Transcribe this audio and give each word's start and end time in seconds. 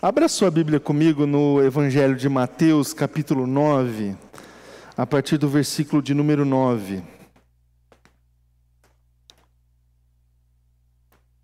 Abra 0.00 0.28
sua 0.28 0.50
Bíblia 0.50 0.78
comigo 0.78 1.26
no 1.26 1.64
Evangelho 1.64 2.14
de 2.16 2.28
Mateus, 2.28 2.92
capítulo 2.92 3.46
9, 3.46 4.14
a 4.94 5.06
partir 5.06 5.38
do 5.38 5.48
versículo 5.48 6.02
de 6.02 6.12
número 6.12 6.44
9. 6.44 7.02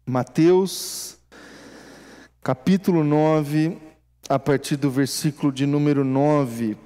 Mateus, 0.05 1.17
capítulo 2.43 3.03
9, 3.03 3.79
a 4.29 4.39
partir 4.39 4.77
do 4.77 4.91
versículo 4.91 5.51
de 5.51 5.65
número 5.65 6.05
9. 6.05 6.77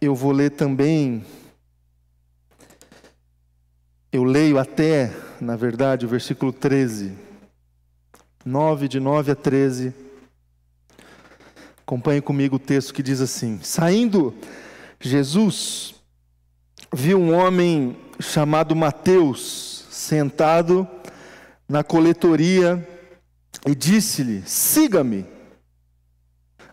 Eu 0.00 0.12
vou 0.12 0.32
ler 0.32 0.50
também, 0.50 1.24
eu 4.10 4.24
leio 4.24 4.58
até, 4.58 5.12
na 5.40 5.54
verdade, 5.54 6.04
o 6.04 6.08
versículo 6.08 6.52
13. 6.52 7.31
9, 8.44 8.88
de 8.88 8.98
9 8.98 9.32
a 9.32 9.34
13. 9.34 9.94
Acompanhe 11.78 12.20
comigo 12.20 12.56
o 12.56 12.58
texto 12.58 12.92
que 12.92 13.02
diz 13.02 13.20
assim: 13.20 13.60
Saindo, 13.62 14.34
Jesus 15.00 15.94
viu 16.92 17.18
um 17.18 17.34
homem 17.34 17.96
chamado 18.20 18.74
Mateus 18.74 19.86
sentado 19.90 20.88
na 21.68 21.84
coletoria 21.84 22.88
e 23.66 23.74
disse-lhe: 23.74 24.42
Siga-me. 24.46 25.24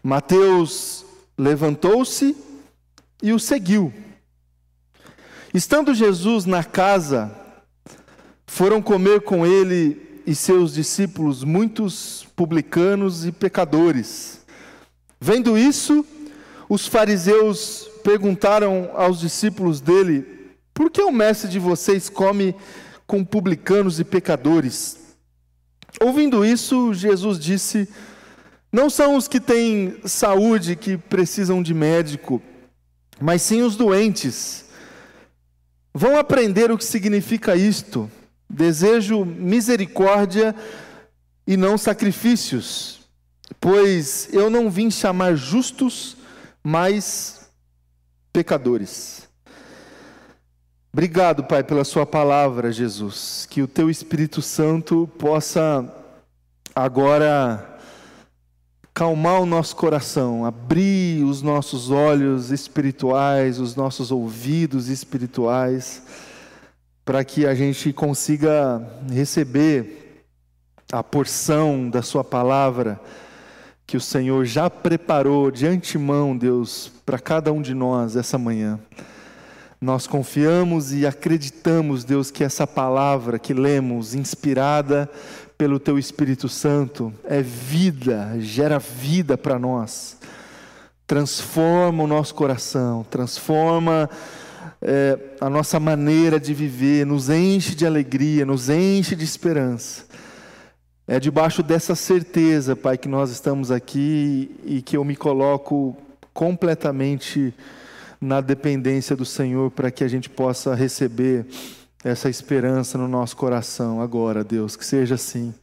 Mateus 0.01 1.05
levantou-se 1.37 2.35
e 3.21 3.31
o 3.31 3.39
seguiu. 3.39 3.93
Estando 5.53 5.93
Jesus 5.93 6.45
na 6.45 6.63
casa, 6.63 7.35
foram 8.47 8.81
comer 8.81 9.21
com 9.21 9.45
ele 9.45 10.08
e 10.29 10.35
seus 10.35 10.75
discípulos 10.75 11.43
muitos 11.43 12.27
publicanos 12.35 13.25
e 13.25 13.31
pecadores. 13.31 14.45
Vendo 15.19 15.57
isso, 15.57 16.05
os 16.69 16.85
fariseus 16.85 17.89
perguntaram 18.03 18.91
aos 18.93 19.19
discípulos 19.19 19.81
dele: 19.81 20.23
Por 20.71 20.91
que 20.91 21.01
o 21.01 21.11
mestre 21.11 21.49
de 21.49 21.57
vocês 21.57 22.09
come 22.09 22.53
com 23.07 23.25
publicanos 23.25 23.99
e 23.99 24.03
pecadores? 24.03 24.99
Ouvindo 25.99 26.45
isso, 26.45 26.93
Jesus 26.93 27.39
disse: 27.39 27.89
Não 28.71 28.87
são 28.87 29.15
os 29.15 29.27
que 29.27 29.39
têm 29.39 29.97
saúde 30.05 30.75
que 30.75 30.95
precisam 30.95 31.63
de 31.63 31.73
médico, 31.73 32.39
mas 33.19 33.41
sim 33.41 33.63
os 33.63 33.75
doentes. 33.75 34.65
Vão 35.91 36.19
aprender 36.19 36.69
o 36.69 36.77
que 36.77 36.85
significa 36.85 37.55
isto. 37.55 38.07
Desejo 38.49 39.23
misericórdia 39.23 40.55
e 41.45 41.55
não 41.55 41.77
sacrifícios, 41.77 43.01
pois 43.59 44.27
eu 44.33 44.49
não 44.49 44.69
vim 44.71 44.89
chamar 44.89 45.35
justos, 45.35 46.17
mas 46.63 47.49
pecadores. 48.33 49.27
Obrigado, 50.91 51.43
Pai, 51.43 51.63
pela 51.63 51.83
Sua 51.83 52.05
palavra, 52.05 52.71
Jesus. 52.71 53.47
Que 53.47 53.61
o 53.61 53.67
Teu 53.67 53.89
Espírito 53.89 54.41
Santo 54.41 55.07
possa 55.19 55.87
agora 56.75 57.77
calmar 58.93 59.41
o 59.41 59.45
nosso 59.45 59.75
coração, 59.75 60.43
abrir 60.43 61.23
os 61.23 61.43
nossos 61.43 61.91
olhos 61.91 62.49
espirituais, 62.49 63.59
os 63.59 63.75
nossos 63.75 64.11
ouvidos 64.11 64.89
espirituais 64.89 66.01
para 67.09 67.23
que 67.23 67.47
a 67.47 67.55
gente 67.55 67.91
consiga 67.91 68.87
receber 69.11 70.23
a 70.91 71.01
porção 71.01 71.89
da 71.89 72.03
Sua 72.03 72.23
palavra 72.23 73.01
que 73.87 73.97
o 73.97 73.99
Senhor 73.99 74.45
já 74.45 74.69
preparou 74.69 75.49
de 75.49 75.65
antemão, 75.65 76.37
Deus, 76.37 76.91
para 77.03 77.17
cada 77.17 77.51
um 77.51 77.63
de 77.63 77.73
nós 77.73 78.15
essa 78.15 78.37
manhã. 78.37 78.79
Nós 79.81 80.05
confiamos 80.05 80.93
e 80.93 81.03
acreditamos, 81.07 82.03
Deus, 82.03 82.29
que 82.29 82.43
essa 82.43 82.67
palavra 82.67 83.39
que 83.39 83.55
lemos, 83.55 84.13
inspirada 84.13 85.09
pelo 85.57 85.79
Teu 85.79 85.97
Espírito 85.97 86.47
Santo, 86.47 87.11
é 87.23 87.41
vida, 87.41 88.35
gera 88.37 88.77
vida 88.77 89.35
para 89.35 89.57
nós, 89.57 90.15
transforma 91.07 92.03
o 92.03 92.07
nosso 92.07 92.35
coração, 92.35 93.03
transforma 93.09 94.07
é, 94.81 95.17
a 95.41 95.49
nossa 95.49 95.79
maneira 95.79 96.39
de 96.39 96.53
viver, 96.53 97.05
nos 97.05 97.29
enche 97.29 97.75
de 97.75 97.85
alegria, 97.85 98.45
nos 98.45 98.69
enche 98.69 99.15
de 99.15 99.23
esperança. 99.23 100.05
É 101.07 101.19
debaixo 101.19 101.63
dessa 101.63 101.95
certeza, 101.95 102.75
Pai, 102.75 102.97
que 102.97 103.07
nós 103.07 103.31
estamos 103.31 103.71
aqui 103.71 104.55
e 104.63 104.81
que 104.81 104.95
eu 104.95 105.03
me 105.03 105.15
coloco 105.15 105.97
completamente 106.33 107.53
na 108.21 108.41
dependência 108.41 109.15
do 109.15 109.25
Senhor 109.25 109.71
para 109.71 109.89
que 109.89 110.03
a 110.03 110.07
gente 110.07 110.29
possa 110.29 110.75
receber 110.75 111.45
essa 112.03 112.29
esperança 112.29 112.97
no 112.97 113.07
nosso 113.07 113.35
coração 113.35 114.01
agora, 114.01 114.43
Deus. 114.43 114.75
Que 114.75 114.85
seja 114.85 115.15
assim, 115.15 115.53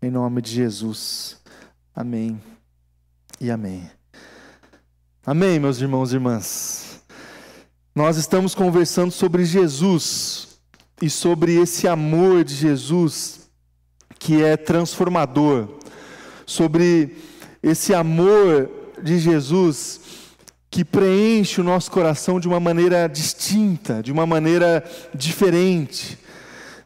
em 0.00 0.10
nome 0.10 0.40
de 0.40 0.52
Jesus. 0.52 1.36
Amém 1.94 2.40
e 3.40 3.50
amém. 3.50 3.90
Amém, 5.24 5.60
meus 5.60 5.80
irmãos 5.80 6.12
e 6.12 6.16
irmãs. 6.16 6.81
Nós 7.94 8.16
estamos 8.16 8.54
conversando 8.54 9.10
sobre 9.10 9.44
Jesus 9.44 10.48
e 11.02 11.10
sobre 11.10 11.56
esse 11.56 11.86
amor 11.86 12.42
de 12.42 12.54
Jesus 12.54 13.50
que 14.18 14.42
é 14.42 14.56
transformador, 14.56 15.68
sobre 16.46 17.14
esse 17.62 17.92
amor 17.92 18.70
de 19.02 19.18
Jesus 19.18 20.00
que 20.70 20.86
preenche 20.86 21.60
o 21.60 21.64
nosso 21.64 21.90
coração 21.90 22.40
de 22.40 22.48
uma 22.48 22.58
maneira 22.58 23.06
distinta, 23.06 24.02
de 24.02 24.10
uma 24.10 24.24
maneira 24.24 24.82
diferente. 25.14 26.18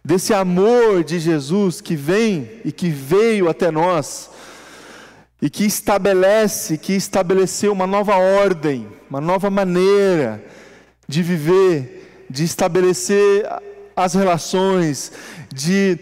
Desse 0.04 0.34
amor 0.34 1.04
de 1.04 1.20
Jesus 1.20 1.80
que 1.80 1.94
vem 1.94 2.50
e 2.64 2.72
que 2.72 2.90
veio 2.90 3.48
até 3.48 3.70
nós 3.70 4.28
e 5.40 5.48
que 5.48 5.64
estabelece, 5.64 6.76
que 6.76 6.94
estabeleceu 6.94 7.72
uma 7.72 7.86
nova 7.86 8.16
ordem, 8.16 8.88
uma 9.08 9.20
nova 9.20 9.48
maneira 9.48 10.44
de 11.08 11.22
viver, 11.22 12.24
de 12.28 12.44
estabelecer 12.44 13.46
as 13.94 14.14
relações, 14.14 15.12
de 15.52 15.98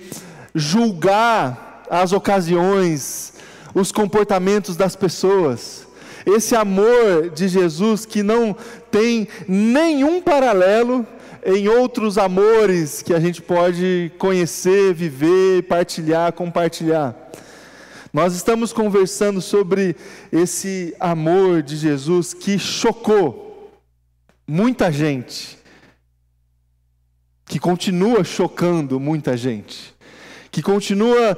julgar 0.55 1.85
as 1.91 2.13
ocasiões, 2.13 3.35
os 3.75 3.93
comportamentos 3.93 4.77
das 4.77 4.97
pessoas. 4.97 5.87
Esse 6.25 6.57
amor 6.57 7.31
de 7.35 7.49
Jesus 7.49 8.07
que 8.07 8.23
não 8.23 8.57
tem 8.91 9.29
nenhum 9.47 10.23
paralelo 10.23 11.07
em 11.45 11.69
outros 11.69 12.17
amores 12.17 13.03
que 13.03 13.13
a 13.13 13.21
gente 13.21 13.43
pode 13.43 14.11
conhecer, 14.19 14.95
viver, 14.95 15.65
partilhar, 15.65 16.33
compartilhar. 16.33 17.15
Nós 18.11 18.35
estamos 18.35 18.73
conversando 18.73 19.43
sobre 19.43 19.95
esse 20.33 20.95
amor 20.99 21.63
de 21.63 21.77
Jesus 21.77 22.33
que 22.33 22.59
chocou 22.59 23.44
muita 24.47 24.91
gente, 24.93 25.59
que 27.47 27.59
continua 27.59 28.25
chocando 28.25 28.99
muita 28.99 29.37
gente, 29.37 29.95
que 30.51 30.63
continua 30.63 31.37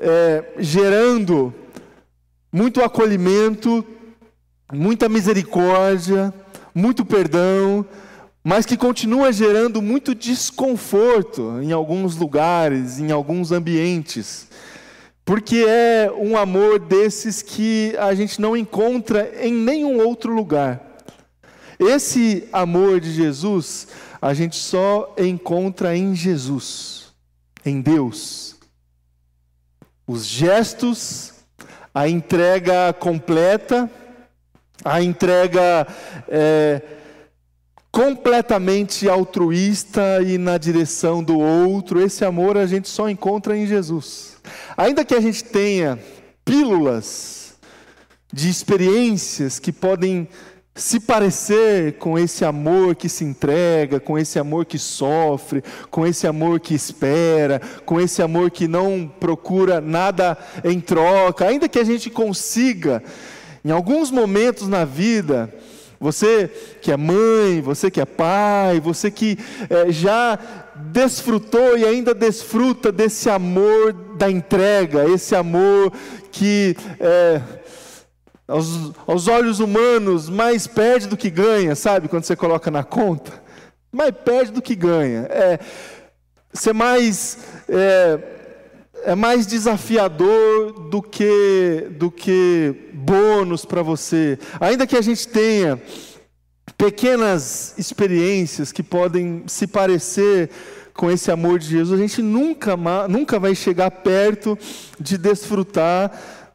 é, 0.00 0.44
gerando 0.58 1.54
muito 2.52 2.82
acolhimento, 2.82 3.84
muita 4.72 5.08
misericórdia, 5.08 6.32
muito 6.74 7.04
perdão, 7.04 7.84
mas 8.42 8.64
que 8.64 8.76
continua 8.76 9.32
gerando 9.32 9.82
muito 9.82 10.14
desconforto 10.14 11.60
em 11.60 11.72
alguns 11.72 12.16
lugares, 12.16 13.00
em 13.00 13.10
alguns 13.10 13.50
ambientes. 13.50 14.46
Porque 15.24 15.64
é 15.66 16.12
um 16.16 16.36
amor 16.36 16.78
desses 16.78 17.42
que 17.42 17.96
a 17.98 18.14
gente 18.14 18.40
não 18.40 18.56
encontra 18.56 19.32
em 19.40 19.52
nenhum 19.52 19.98
outro 19.98 20.32
lugar. 20.32 20.85
Esse 21.78 22.48
amor 22.52 23.00
de 23.00 23.12
Jesus, 23.12 23.88
a 24.20 24.32
gente 24.32 24.56
só 24.56 25.14
encontra 25.18 25.96
em 25.96 26.14
Jesus, 26.14 27.12
em 27.64 27.80
Deus. 27.80 28.56
Os 30.06 30.24
gestos, 30.24 31.34
a 31.94 32.08
entrega 32.08 32.92
completa, 32.92 33.90
a 34.84 35.02
entrega 35.02 35.86
é, 36.28 36.80
completamente 37.90 39.08
altruísta 39.08 40.22
e 40.22 40.38
na 40.38 40.58
direção 40.58 41.24
do 41.24 41.38
outro, 41.38 42.00
esse 42.00 42.24
amor 42.24 42.56
a 42.56 42.66
gente 42.66 42.88
só 42.88 43.08
encontra 43.08 43.56
em 43.56 43.66
Jesus. 43.66 44.36
Ainda 44.76 45.04
que 45.04 45.14
a 45.14 45.20
gente 45.20 45.42
tenha 45.42 45.98
pílulas 46.44 47.56
de 48.32 48.50
experiências 48.50 49.58
que 49.58 49.72
podem 49.72 50.28
se 50.76 51.00
parecer 51.00 51.94
com 51.94 52.18
esse 52.18 52.44
amor 52.44 52.94
que 52.94 53.08
se 53.08 53.24
entrega, 53.24 53.98
com 53.98 54.18
esse 54.18 54.38
amor 54.38 54.66
que 54.66 54.78
sofre, 54.78 55.64
com 55.90 56.06
esse 56.06 56.26
amor 56.26 56.60
que 56.60 56.74
espera, 56.74 57.60
com 57.86 57.98
esse 57.98 58.20
amor 58.20 58.50
que 58.50 58.68
não 58.68 59.10
procura 59.18 59.80
nada 59.80 60.36
em 60.62 60.78
troca, 60.78 61.46
ainda 61.46 61.66
que 61.66 61.78
a 61.78 61.84
gente 61.84 62.10
consiga, 62.10 63.02
em 63.64 63.70
alguns 63.70 64.10
momentos 64.10 64.68
na 64.68 64.84
vida, 64.84 65.52
você 65.98 66.50
que 66.82 66.92
é 66.92 66.96
mãe, 66.96 67.62
você 67.62 67.90
que 67.90 68.00
é 68.00 68.04
pai, 68.04 68.78
você 68.78 69.10
que 69.10 69.38
é, 69.70 69.90
já 69.90 70.38
desfrutou 70.92 71.78
e 71.78 71.86
ainda 71.86 72.14
desfruta 72.14 72.92
desse 72.92 73.30
amor 73.30 73.94
da 74.18 74.30
entrega, 74.30 75.08
esse 75.08 75.34
amor 75.34 75.90
que 76.30 76.76
é, 77.00 77.40
aos, 78.46 78.92
aos 79.06 79.28
olhos 79.28 79.60
humanos, 79.60 80.28
mais 80.28 80.66
perde 80.66 81.06
do 81.06 81.16
que 81.16 81.30
ganha, 81.30 81.74
sabe? 81.74 82.08
Quando 82.08 82.24
você 82.24 82.36
coloca 82.36 82.70
na 82.70 82.84
conta, 82.84 83.42
mais 83.90 84.12
perde 84.12 84.52
do 84.52 84.62
que 84.62 84.74
ganha. 84.74 85.26
É, 85.30 85.58
ser 86.52 86.72
mais. 86.72 87.38
É, 87.68 88.18
é 89.04 89.14
mais 89.14 89.46
desafiador 89.46 90.72
do 90.90 91.00
que, 91.00 91.86
do 91.92 92.10
que 92.10 92.74
bônus 92.92 93.64
para 93.64 93.80
você. 93.80 94.36
Ainda 94.58 94.86
que 94.86 94.96
a 94.96 95.00
gente 95.00 95.28
tenha 95.28 95.80
pequenas 96.76 97.74
experiências 97.78 98.72
que 98.72 98.82
podem 98.82 99.44
se 99.46 99.66
parecer 99.66 100.50
com 100.92 101.10
esse 101.10 101.30
amor 101.30 101.58
de 101.58 101.68
Jesus, 101.68 101.98
a 101.98 102.02
gente 102.02 102.20
nunca, 102.20 102.76
nunca 103.08 103.38
vai 103.38 103.54
chegar 103.54 103.90
perto 103.90 104.58
de 104.98 105.16
desfrutar 105.16 106.10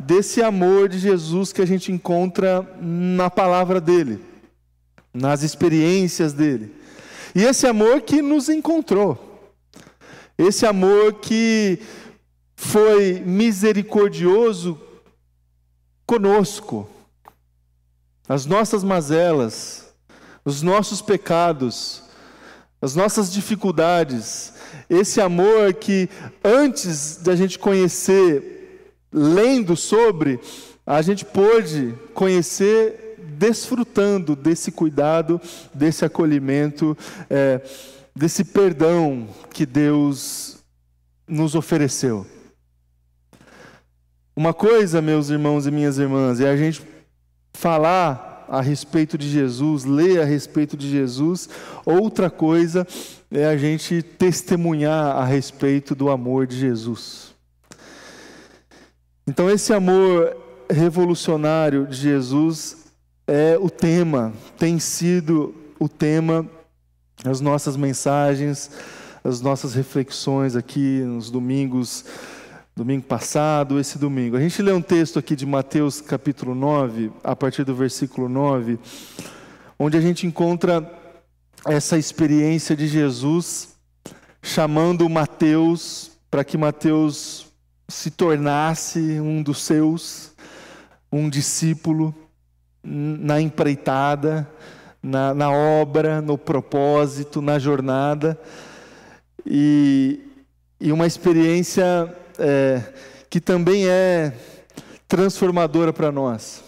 desse 0.05 0.41
amor 0.41 0.89
de 0.89 0.99
Jesus 0.99 1.53
que 1.53 1.61
a 1.61 1.65
gente 1.65 1.91
encontra 1.91 2.67
na 2.81 3.29
palavra 3.29 3.79
dele, 3.79 4.19
nas 5.13 5.43
experiências 5.43 6.33
dele. 6.33 6.73
E 7.33 7.43
esse 7.43 7.65
amor 7.67 8.01
que 8.01 8.21
nos 8.21 8.49
encontrou, 8.49 9.39
esse 10.37 10.65
amor 10.65 11.13
que 11.15 11.79
foi 12.55 13.21
misericordioso 13.25 14.79
conosco, 16.05 16.89
as 18.27 18.45
nossas 18.45 18.83
mazelas, 18.83 19.93
os 20.43 20.61
nossos 20.61 21.01
pecados, 21.01 22.03
as 22.81 22.95
nossas 22.95 23.31
dificuldades, 23.31 24.53
esse 24.89 25.21
amor 25.21 25.73
que 25.73 26.09
antes 26.43 27.17
da 27.17 27.35
gente 27.35 27.59
conhecer 27.59 28.60
lendo 29.11 29.75
sobre, 29.75 30.39
a 30.85 31.01
gente 31.01 31.25
pôde 31.25 31.93
conhecer 32.13 33.15
desfrutando 33.37 34.35
desse 34.35 34.71
cuidado, 34.71 35.41
desse 35.73 36.05
acolhimento, 36.05 36.97
é, 37.29 37.61
desse 38.15 38.43
perdão 38.43 39.27
que 39.51 39.65
Deus 39.65 40.63
nos 41.27 41.55
ofereceu. 41.55 42.25
Uma 44.35 44.53
coisa, 44.53 45.01
meus 45.01 45.29
irmãos 45.29 45.65
e 45.65 45.71
minhas 45.71 45.97
irmãs, 45.97 46.39
é 46.39 46.49
a 46.49 46.55
gente 46.55 46.81
falar 47.53 48.45
a 48.47 48.61
respeito 48.61 49.17
de 49.17 49.29
Jesus, 49.29 49.85
ler 49.85 50.21
a 50.21 50.25
respeito 50.25 50.75
de 50.75 50.89
Jesus, 50.89 51.49
outra 51.85 52.29
coisa 52.29 52.85
é 53.31 53.45
a 53.45 53.55
gente 53.55 54.01
testemunhar 54.01 55.15
a 55.15 55.23
respeito 55.23 55.95
do 55.95 56.09
amor 56.09 56.45
de 56.45 56.59
Jesus. 56.59 57.30
Então, 59.31 59.49
esse 59.49 59.71
amor 59.71 60.35
revolucionário 60.69 61.87
de 61.87 61.95
Jesus 61.95 62.91
é 63.25 63.57
o 63.57 63.69
tema, 63.69 64.33
tem 64.59 64.77
sido 64.77 65.55
o 65.79 65.87
tema 65.87 66.45
das 67.23 67.39
nossas 67.39 67.77
mensagens, 67.77 68.69
as 69.23 69.39
nossas 69.39 69.73
reflexões 69.73 70.53
aqui 70.53 71.01
nos 71.05 71.31
domingos, 71.31 72.03
domingo 72.75 73.03
passado, 73.05 73.79
esse 73.79 73.97
domingo. 73.97 74.35
A 74.35 74.41
gente 74.41 74.61
lê 74.61 74.73
um 74.73 74.81
texto 74.81 75.17
aqui 75.17 75.33
de 75.33 75.45
Mateus 75.45 76.01
capítulo 76.01 76.53
9, 76.53 77.09
a 77.23 77.33
partir 77.33 77.63
do 77.63 77.73
versículo 77.73 78.27
9, 78.27 78.77
onde 79.79 79.95
a 79.95 80.01
gente 80.01 80.27
encontra 80.27 80.85
essa 81.65 81.97
experiência 81.97 82.75
de 82.75 82.85
Jesus 82.85 83.77
chamando 84.43 85.07
Mateus 85.07 86.11
para 86.29 86.43
que 86.43 86.57
Mateus 86.57 87.40
se 87.91 88.09
tornasse 88.09 88.99
um 89.19 89.43
dos 89.43 89.59
seus, 89.59 90.31
um 91.11 91.29
discípulo 91.29 92.15
na 92.83 93.39
empreitada, 93.39 94.49
na, 95.03 95.33
na 95.33 95.51
obra, 95.51 96.21
no 96.21 96.37
propósito, 96.37 97.41
na 97.41 97.59
jornada, 97.59 98.39
e, 99.45 100.19
e 100.79 100.91
uma 100.91 101.05
experiência 101.05 102.15
é, 102.39 102.81
que 103.29 103.39
também 103.39 103.87
é 103.87 104.33
transformadora 105.07 105.91
para 105.91 106.11
nós, 106.11 106.63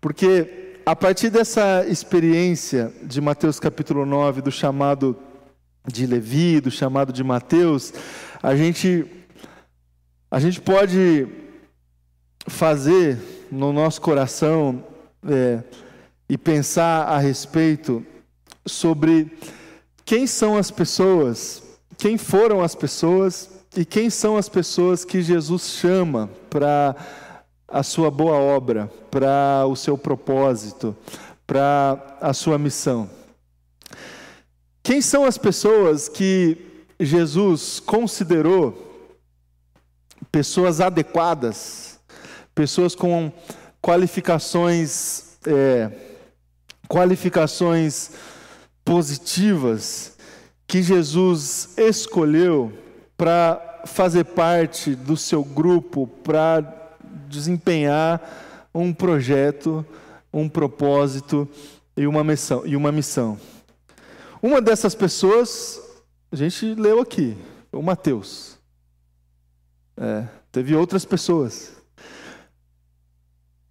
porque 0.00 0.80
a 0.84 0.96
partir 0.96 1.30
dessa 1.30 1.86
experiência 1.86 2.92
de 3.02 3.20
Mateus 3.20 3.60
capítulo 3.60 4.04
9, 4.04 4.42
do 4.42 4.50
chamado 4.50 5.16
de 5.86 6.06
Levi, 6.06 6.60
do 6.60 6.70
chamado 6.70 7.12
de 7.12 7.22
Mateus, 7.22 7.92
a 8.42 8.54
gente 8.54 9.06
a 10.34 10.40
gente 10.40 10.60
pode 10.60 11.28
fazer 12.48 13.46
no 13.52 13.72
nosso 13.72 14.00
coração 14.00 14.82
é, 15.24 15.62
e 16.28 16.36
pensar 16.36 17.04
a 17.04 17.18
respeito 17.20 18.04
sobre 18.66 19.30
quem 20.04 20.26
são 20.26 20.58
as 20.58 20.72
pessoas, 20.72 21.62
quem 21.96 22.18
foram 22.18 22.62
as 22.62 22.74
pessoas 22.74 23.48
e 23.76 23.84
quem 23.84 24.10
são 24.10 24.36
as 24.36 24.48
pessoas 24.48 25.04
que 25.04 25.22
Jesus 25.22 25.68
chama 25.78 26.28
para 26.50 26.96
a 27.68 27.84
sua 27.84 28.10
boa 28.10 28.34
obra, 28.36 28.90
para 29.12 29.64
o 29.68 29.76
seu 29.76 29.96
propósito, 29.96 30.96
para 31.46 32.18
a 32.20 32.32
sua 32.32 32.58
missão. 32.58 33.08
Quem 34.82 35.00
são 35.00 35.24
as 35.24 35.38
pessoas 35.38 36.08
que 36.08 36.58
Jesus 36.98 37.78
considerou 37.78 38.83
pessoas 40.34 40.80
adequadas, 40.80 42.00
pessoas 42.52 42.92
com 42.96 43.30
qualificações, 43.80 45.38
é, 45.46 45.88
qualificações 46.88 48.10
positivas 48.84 50.16
que 50.66 50.82
Jesus 50.82 51.74
escolheu 51.76 52.72
para 53.16 53.84
fazer 53.86 54.24
parte 54.24 54.96
do 54.96 55.16
seu 55.16 55.44
grupo, 55.44 56.08
para 56.24 56.62
desempenhar 57.28 58.20
um 58.74 58.92
projeto, 58.92 59.86
um 60.32 60.48
propósito 60.48 61.48
e 61.96 62.08
uma 62.08 62.24
missão. 62.24 62.66
E 62.66 62.74
uma 62.74 62.90
missão. 62.90 63.38
Uma 64.42 64.60
dessas 64.60 64.96
pessoas, 64.96 65.80
a 66.32 66.34
gente 66.34 66.74
leu 66.74 66.98
aqui, 66.98 67.36
o 67.70 67.80
Mateus. 67.80 68.53
É, 69.96 70.26
teve 70.50 70.74
outras 70.74 71.04
pessoas. 71.04 71.72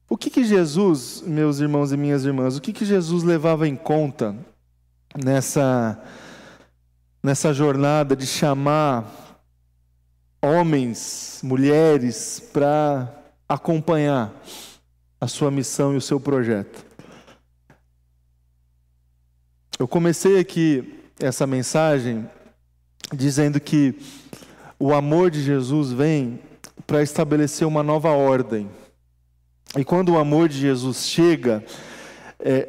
O 0.10 0.18
que, 0.18 0.30
que 0.30 0.44
Jesus, 0.44 1.24
meus 1.25 1.60
irmãos 1.60 1.92
e 1.92 1.98
minhas 1.98 2.24
irmãs, 2.24 2.56
o 2.56 2.62
que, 2.62 2.72
que 2.72 2.86
Jesus 2.86 3.24
levava 3.24 3.68
em 3.68 3.75
conta 3.75 4.36
nessa, 5.15 6.01
nessa 7.22 7.53
jornada 7.53 8.15
de 8.15 8.27
chamar 8.27 9.39
homens, 10.42 11.42
mulheres, 11.44 12.39
para 12.53 13.12
acompanhar 13.50 14.32
a 15.20 15.27
sua 15.27 15.50
missão 15.50 15.94
e 15.94 15.98
o 15.98 16.01
seu 16.01 16.20
projeto? 16.20 16.86
Eu 19.80 19.88
comecei 19.88 20.39
aqui 20.39 21.00
essa 21.20 21.48
mensagem 21.48 22.30
dizendo 23.12 23.60
que 23.60 24.00
o 24.85 24.93
amor 24.93 25.31
de 25.31 25.41
Jesus 25.41 25.93
vem 25.93 26.37
para 26.85 27.01
estabelecer 27.01 27.65
uma 27.65 27.81
nova 27.81 28.09
ordem. 28.09 28.69
E 29.77 29.85
quando 29.85 30.09
o 30.09 30.17
amor 30.17 30.49
de 30.49 30.59
Jesus 30.59 31.07
chega, 31.07 31.63
é, 32.37 32.67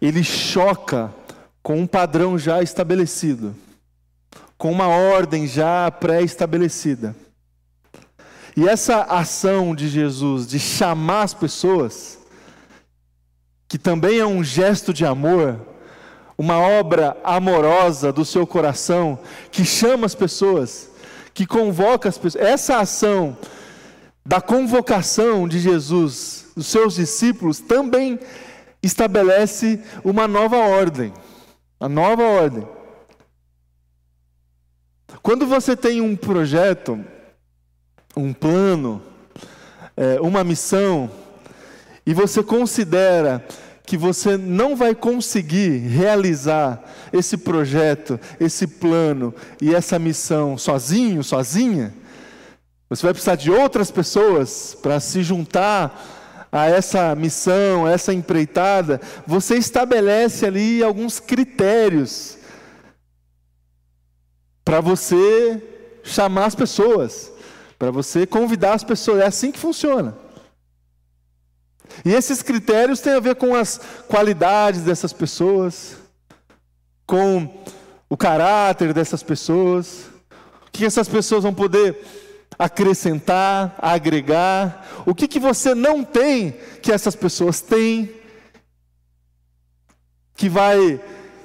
ele 0.00 0.22
choca 0.22 1.12
com 1.60 1.80
um 1.80 1.88
padrão 1.88 2.38
já 2.38 2.62
estabelecido, 2.62 3.52
com 4.56 4.70
uma 4.70 4.86
ordem 4.86 5.44
já 5.44 5.90
pré-estabelecida. 5.90 7.16
E 8.56 8.68
essa 8.68 9.02
ação 9.02 9.74
de 9.74 9.88
Jesus 9.88 10.46
de 10.46 10.60
chamar 10.60 11.22
as 11.22 11.34
pessoas, 11.34 12.20
que 13.66 13.76
também 13.76 14.20
é 14.20 14.24
um 14.24 14.44
gesto 14.44 14.94
de 14.94 15.04
amor, 15.04 15.60
uma 16.38 16.60
obra 16.60 17.16
amorosa 17.24 18.12
do 18.12 18.24
seu 18.24 18.46
coração, 18.46 19.18
que 19.50 19.64
chama 19.64 20.06
as 20.06 20.14
pessoas, 20.14 20.89
que 21.34 21.46
convoca 21.46 22.08
as 22.08 22.18
pessoas. 22.18 22.44
Essa 22.44 22.78
ação 22.78 23.36
da 24.24 24.40
convocação 24.40 25.48
de 25.48 25.58
Jesus, 25.58 26.46
dos 26.56 26.66
seus 26.66 26.94
discípulos, 26.94 27.60
também 27.60 28.18
estabelece 28.82 29.82
uma 30.04 30.26
nova 30.28 30.56
ordem. 30.56 31.12
A 31.78 31.88
nova 31.88 32.22
ordem. 32.22 32.66
Quando 35.22 35.46
você 35.46 35.76
tem 35.76 36.00
um 36.00 36.16
projeto, 36.16 37.02
um 38.16 38.32
plano, 38.32 39.02
é, 39.96 40.20
uma 40.20 40.42
missão, 40.42 41.10
e 42.06 42.14
você 42.14 42.42
considera 42.42 43.44
que 43.90 43.96
você 43.96 44.36
não 44.36 44.76
vai 44.76 44.94
conseguir 44.94 45.78
realizar 45.78 46.80
esse 47.12 47.36
projeto, 47.36 48.20
esse 48.38 48.64
plano 48.64 49.34
e 49.60 49.74
essa 49.74 49.98
missão 49.98 50.56
sozinho, 50.56 51.24
sozinha, 51.24 51.92
você 52.88 53.02
vai 53.02 53.12
precisar 53.12 53.34
de 53.34 53.50
outras 53.50 53.90
pessoas 53.90 54.78
para 54.80 55.00
se 55.00 55.24
juntar 55.24 56.46
a 56.52 56.66
essa 56.66 57.16
missão, 57.16 57.84
a 57.84 57.90
essa 57.90 58.14
empreitada. 58.14 59.00
Você 59.26 59.56
estabelece 59.56 60.46
ali 60.46 60.84
alguns 60.84 61.18
critérios 61.18 62.38
para 64.64 64.80
você 64.80 65.60
chamar 66.04 66.44
as 66.44 66.54
pessoas, 66.54 67.32
para 67.76 67.90
você 67.90 68.24
convidar 68.24 68.74
as 68.74 68.84
pessoas. 68.84 69.20
É 69.20 69.26
assim 69.26 69.50
que 69.50 69.58
funciona. 69.58 70.16
E 72.04 72.12
esses 72.12 72.42
critérios 72.42 73.00
têm 73.00 73.14
a 73.14 73.20
ver 73.20 73.34
com 73.34 73.54
as 73.54 73.80
qualidades 74.08 74.82
dessas 74.82 75.12
pessoas, 75.12 75.96
com 77.06 77.48
o 78.08 78.16
caráter 78.16 78.92
dessas 78.92 79.22
pessoas, 79.22 80.06
o 80.66 80.70
que 80.72 80.84
essas 80.84 81.08
pessoas 81.08 81.42
vão 81.42 81.54
poder 81.54 81.96
acrescentar, 82.58 83.74
agregar, 83.78 85.02
o 85.06 85.14
que, 85.14 85.26
que 85.26 85.40
você 85.40 85.74
não 85.74 86.04
tem 86.04 86.54
que 86.82 86.92
essas 86.92 87.16
pessoas 87.16 87.60
têm, 87.60 88.10
que 90.36 90.48
vai 90.48 91.00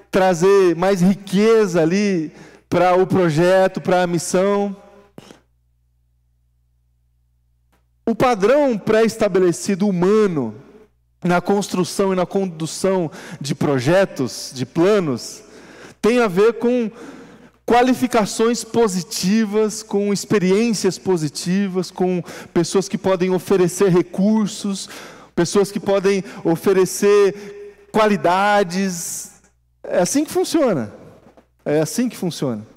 trazer 0.09 0.75
mais 0.75 1.01
riqueza 1.01 1.81
ali 1.81 2.31
para 2.69 2.95
o 2.95 3.05
projeto, 3.05 3.81
para 3.81 4.03
a 4.03 4.07
missão. 4.07 4.75
O 8.07 8.13
padrão 8.13 8.77
pré-estabelecido 8.77 9.87
humano 9.87 10.53
na 11.23 11.41
construção 11.41 12.13
e 12.13 12.15
na 12.15 12.25
condução 12.25 13.09
de 13.41 13.55
projetos, 13.55 14.51
de 14.53 14.63
planos, 14.63 15.41
tem 15.99 16.19
a 16.19 16.27
ver 16.27 16.53
com 16.59 16.91
qualificações 17.65 18.63
positivas, 18.63 19.81
com 19.81 20.13
experiências 20.13 20.99
positivas, 20.99 21.89
com 21.89 22.23
pessoas 22.53 22.87
que 22.87 22.97
podem 22.97 23.31
oferecer 23.31 23.89
recursos, 23.89 24.87
pessoas 25.35 25.71
que 25.71 25.79
podem 25.79 26.23
oferecer 26.43 27.87
qualidades. 27.91 29.41
É 29.83 29.99
assim 29.99 30.23
que 30.23 30.31
funciona. 30.31 30.93
É 31.65 31.79
assim 31.79 32.07
que 32.07 32.15
funciona. 32.15 32.74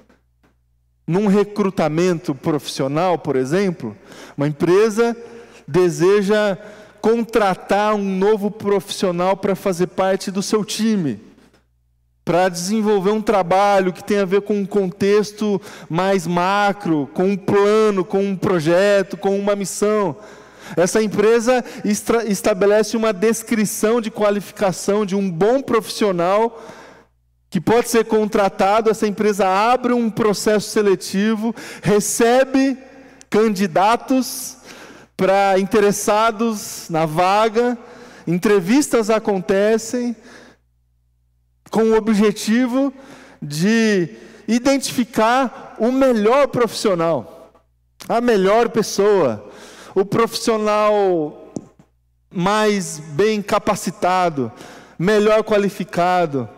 Num 1.09 1.27
recrutamento 1.27 2.35
profissional, 2.35 3.17
por 3.17 3.35
exemplo, 3.35 3.97
uma 4.37 4.47
empresa 4.47 5.17
deseja 5.67 6.59
contratar 7.01 7.95
um 7.95 8.05
novo 8.05 8.51
profissional 8.51 9.35
para 9.35 9.55
fazer 9.55 9.87
parte 9.87 10.31
do 10.31 10.43
seu 10.43 10.63
time, 10.63 11.19
para 12.27 12.51
desenvolver 12.51 13.11
um 13.11 13.23
trabalho 13.23 13.91
que 13.91 14.05
tem 14.05 14.19
a 14.19 14.27
ver 14.27 14.43
com 14.43 14.53
um 14.53 14.67
contexto 14.67 15.59
mais 15.89 16.27
macro, 16.27 17.09
com 17.15 17.25
um 17.25 17.37
plano, 17.39 18.05
com 18.05 18.23
um 18.23 18.37
projeto, 18.37 19.17
com 19.17 19.39
uma 19.39 19.57
missão. 19.57 20.15
Essa 20.77 21.03
empresa 21.03 21.65
estabelece 22.27 22.99
uma 22.99 23.15
descrição 23.15 23.99
de 23.99 24.11
qualificação 24.11 25.07
de 25.07 25.17
um 25.17 25.31
bom 25.31 25.63
profissional 25.63 26.63
que 27.51 27.61
pode 27.61 27.89
ser 27.89 28.05
contratado, 28.05 28.91
essa 28.91 29.07
empresa 29.07 29.47
abre 29.47 29.93
um 29.93 30.11
processo 30.11 30.71
seletivo, 30.71 31.55
recebe 31.83 32.77
candidatos 33.31 34.57
para 35.17 35.59
interessados 35.59 36.89
na 36.91 37.07
vaga, 37.07 37.77
entrevistas 38.27 39.09
acontecem 39.09 40.15
com 41.71 41.85
o 41.85 41.97
objetivo 41.97 42.93
de 43.41 44.11
identificar 44.47 45.75
o 45.79 45.91
melhor 45.91 46.49
profissional, 46.49 47.53
a 48.09 48.21
melhor 48.21 48.69
pessoa, 48.69 49.51
o 49.95 50.05
profissional 50.05 51.51
mais 52.31 52.99
bem 52.99 53.41
capacitado, 53.41 54.53
melhor 54.99 55.43
qualificado 55.43 56.49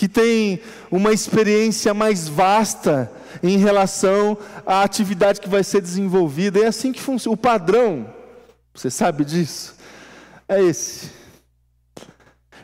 que 0.00 0.08
tem 0.08 0.62
uma 0.90 1.12
experiência 1.12 1.92
mais 1.92 2.26
vasta 2.26 3.12
em 3.42 3.58
relação 3.58 4.38
à 4.64 4.82
atividade 4.82 5.42
que 5.42 5.48
vai 5.48 5.62
ser 5.62 5.82
desenvolvida. 5.82 6.58
É 6.58 6.68
assim 6.68 6.90
que 6.90 7.02
funciona. 7.02 7.34
O 7.34 7.36
padrão, 7.36 8.10
você 8.72 8.90
sabe 8.90 9.26
disso? 9.26 9.76
É 10.48 10.62
esse. 10.62 11.10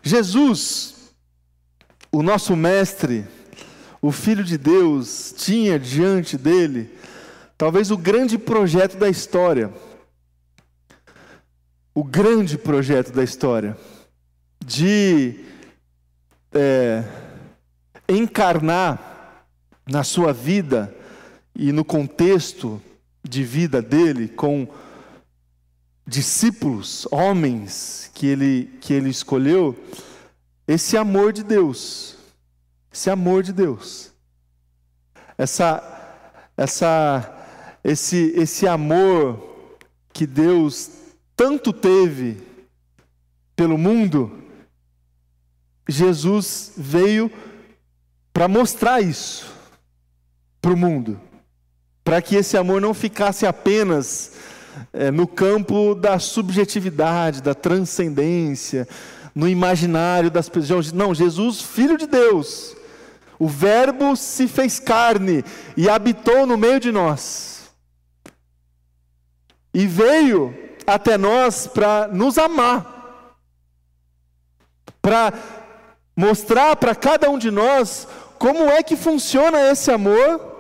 Jesus, 0.03 1.13
o 2.11 2.23
nosso 2.23 2.57
mestre, 2.57 3.27
o 4.01 4.11
Filho 4.11 4.43
de 4.43 4.57
Deus, 4.57 5.35
tinha 5.37 5.79
diante 5.79 6.39
dele 6.39 6.91
talvez 7.59 7.91
o 7.91 7.99
grande 7.99 8.39
projeto 8.39 8.97
da 8.97 9.11
história. 9.11 9.71
O 11.95 12.03
grande 12.03 12.57
projeto 12.57 13.13
da 13.13 13.23
história 13.23 13.77
de 14.65 15.45
é, 16.55 17.05
encarnar 18.09 19.45
na 19.87 20.03
sua 20.03 20.33
vida 20.33 20.95
e 21.55 21.73
no 21.73 21.85
contexto 21.85 22.81
de 23.23 23.43
vida 23.43 23.81
dele 23.83 24.29
com 24.29 24.69
discípulos, 26.07 27.07
homens 27.11 28.11
que 28.15 28.27
ele, 28.27 28.71
que 28.81 28.93
ele 28.93 29.11
escolheu, 29.11 29.77
esse 30.67 30.97
amor 30.97 31.33
de 31.33 31.43
Deus, 31.43 32.17
esse 32.93 33.11
amor 33.11 33.43
de 33.43 33.53
Deus, 33.53 34.13
essa, 35.37 35.83
essa, 36.57 37.35
esse, 37.83 38.33
esse 38.37 38.67
amor 38.67 39.57
que 40.13 40.27
Deus 40.27 40.91
tanto 41.35 41.73
teve 41.73 42.41
pelo 43.55 43.77
mundo, 43.77 44.43
Jesus 45.89 46.73
veio 46.77 47.31
para 48.37 48.49
mostrar 48.49 49.01
isso 49.01 49.51
para 50.61 50.71
o 50.71 50.77
mundo, 50.77 51.19
para 52.05 52.21
que 52.21 52.37
esse 52.37 52.55
amor 52.55 52.83
não 52.83 52.93
ficasse 52.93 53.47
apenas 53.47 54.33
é, 54.93 55.11
no 55.11 55.27
campo 55.27 55.95
da 55.95 56.19
subjetividade, 56.19 57.41
da 57.41 57.55
transcendência, 57.55 58.87
no 59.35 59.49
imaginário 59.49 60.31
das 60.31 60.51
pessoas. 60.51 60.93
Não, 60.93 61.15
Jesus, 61.15 61.63
Filho 61.63 61.97
de 61.97 62.07
Deus, 62.07 62.77
o 63.39 63.49
Verbo 63.49 64.15
se 64.15 64.47
fez 64.47 64.79
carne 64.79 65.43
e 65.75 65.89
habitou 65.89 66.45
no 66.45 66.59
meio 66.59 66.79
de 66.79 66.93
nós. 66.93 67.71
E 69.73 69.87
veio 69.87 70.55
até 70.87 71.17
nós 71.17 71.67
para 71.67 72.07
nos 72.09 72.37
amar, 72.37 73.33
para 75.01 75.33
mostrar 76.15 76.77
para 76.77 76.95
cada 76.95 77.31
um 77.31 77.39
de 77.39 77.51
nós 77.51 78.07
como 78.39 78.69
é 78.69 78.83
que 78.83 78.97
funciona 78.97 79.71
esse 79.71 79.91
amor? 79.91 80.55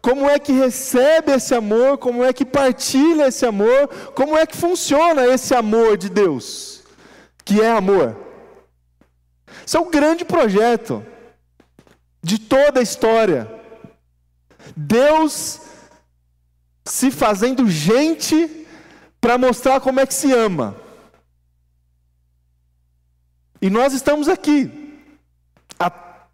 Como 0.00 0.28
é 0.28 0.38
que 0.38 0.52
recebe 0.52 1.32
esse 1.32 1.54
amor? 1.54 1.98
Como 1.98 2.24
é 2.24 2.32
que 2.32 2.44
partilha 2.44 3.28
esse 3.28 3.44
amor? 3.44 3.88
Como 4.14 4.36
é 4.36 4.46
que 4.46 4.56
funciona 4.56 5.26
esse 5.26 5.54
amor 5.54 5.96
de 5.96 6.08
Deus, 6.08 6.82
que 7.44 7.60
é 7.60 7.70
amor? 7.70 8.16
Esse 9.66 9.76
é 9.76 9.80
o 9.80 9.90
grande 9.90 10.24
projeto 10.24 11.04
de 12.22 12.38
toda 12.38 12.80
a 12.80 12.82
história. 12.82 13.52
Deus 14.76 15.60
se 16.84 17.10
fazendo 17.10 17.68
gente 17.68 18.66
para 19.20 19.36
mostrar 19.36 19.80
como 19.80 20.00
é 20.00 20.06
que 20.06 20.14
se 20.14 20.32
ama. 20.32 20.76
E 23.60 23.68
nós 23.68 23.92
estamos 23.92 24.28
aqui 24.28 24.88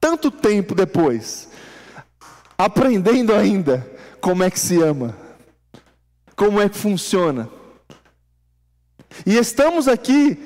tanto 0.04 0.30
tempo 0.30 0.74
depois, 0.74 1.48
aprendendo 2.58 3.34
ainda 3.34 3.90
como 4.20 4.44
é 4.44 4.50
que 4.50 4.60
se 4.60 4.78
ama, 4.82 5.16
como 6.36 6.60
é 6.60 6.68
que 6.68 6.76
funciona. 6.76 7.48
E 9.24 9.34
estamos 9.38 9.88
aqui, 9.88 10.38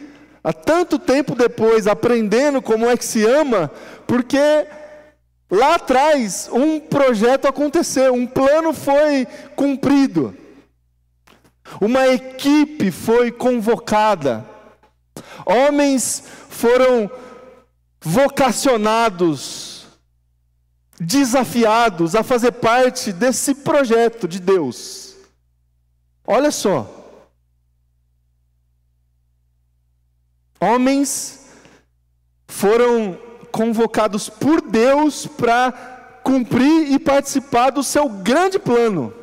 há 0.44 0.52
tanto 0.52 0.96
tempo 0.96 1.34
depois, 1.34 1.88
aprendendo 1.88 2.62
como 2.62 2.88
é 2.88 2.96
que 2.96 3.04
se 3.04 3.24
ama, 3.24 3.68
porque 4.06 4.38
lá 5.50 5.74
atrás 5.74 6.48
um 6.52 6.78
projeto 6.78 7.48
aconteceu, 7.48 8.14
um 8.14 8.28
plano 8.28 8.72
foi 8.72 9.26
cumprido, 9.56 10.36
uma 11.80 12.06
equipe 12.06 12.92
foi 12.92 13.32
convocada, 13.32 14.46
homens 15.44 16.22
foram 16.48 17.10
vocacionados, 18.00 19.86
desafiados 20.98 22.14
a 22.14 22.22
fazer 22.22 22.52
parte 22.52 23.12
desse 23.12 23.54
projeto 23.54 24.26
de 24.26 24.40
Deus. 24.40 25.16
Olha 26.26 26.50
só. 26.50 26.94
Homens 30.60 31.46
foram 32.46 33.18
convocados 33.52 34.28
por 34.28 34.60
Deus 34.60 35.26
para 35.26 35.72
cumprir 36.24 36.92
e 36.92 36.98
participar 36.98 37.70
do 37.70 37.82
seu 37.82 38.08
grande 38.08 38.58
plano, 38.58 39.14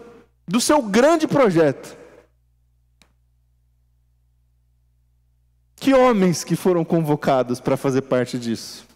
do 0.48 0.62
seu 0.62 0.82
grande 0.82 1.28
projeto. 1.28 2.05
Que 5.86 5.94
homens 5.94 6.44
que 6.44 6.56
foram 6.56 6.84
convocados 6.84 7.60
para 7.60 7.78
fazer 7.78 8.02
parte 8.02 8.40
disso? 8.40 8.88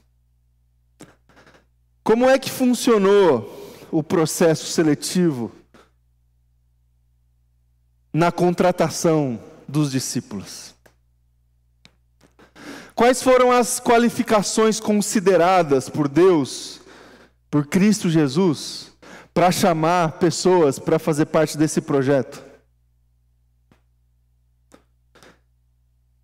Como 2.04 2.28
é 2.28 2.40
que 2.40 2.50
funcionou 2.50 3.78
o 3.92 4.02
processo 4.02 4.66
seletivo 4.66 5.52
na 8.12 8.32
contratação 8.32 9.40
dos 9.68 9.92
discípulos? 9.92 10.74
Quais 12.96 13.22
foram 13.22 13.52
as 13.52 13.80
qualificações 13.80 14.80
consideradas 14.80 15.90
por 15.90 16.08
Deus, 16.08 16.82
por 17.52 17.68
Cristo 17.68 18.10
Jesus, 18.10 18.92
para 19.32 19.52
chamar 19.52 20.14
pessoas 20.14 20.80
para 20.80 20.98
fazer 20.98 21.28
parte 21.28 21.56
desse 21.56 21.82
projeto? 21.82 22.49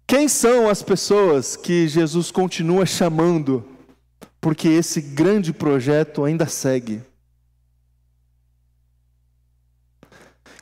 Quem 0.08 0.28
são 0.28 0.70
as 0.70 0.84
pessoas 0.84 1.56
que 1.56 1.88
Jesus 1.88 2.30
continua 2.30 2.86
chamando, 2.86 3.68
porque 4.40 4.68
esse 4.68 5.02
grande 5.02 5.52
projeto 5.52 6.24
ainda 6.24 6.46
segue? 6.46 7.02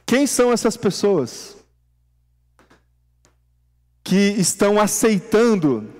Quem 0.05 0.25
são 0.25 0.51
essas 0.51 0.77
pessoas 0.77 1.57
que 4.01 4.15
estão 4.37 4.79
aceitando 4.79 5.91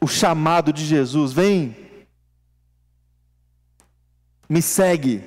o 0.00 0.08
chamado 0.08 0.72
de 0.72 0.84
Jesus? 0.84 1.32
Vem, 1.32 1.76
me 4.48 4.60
segue. 4.60 5.22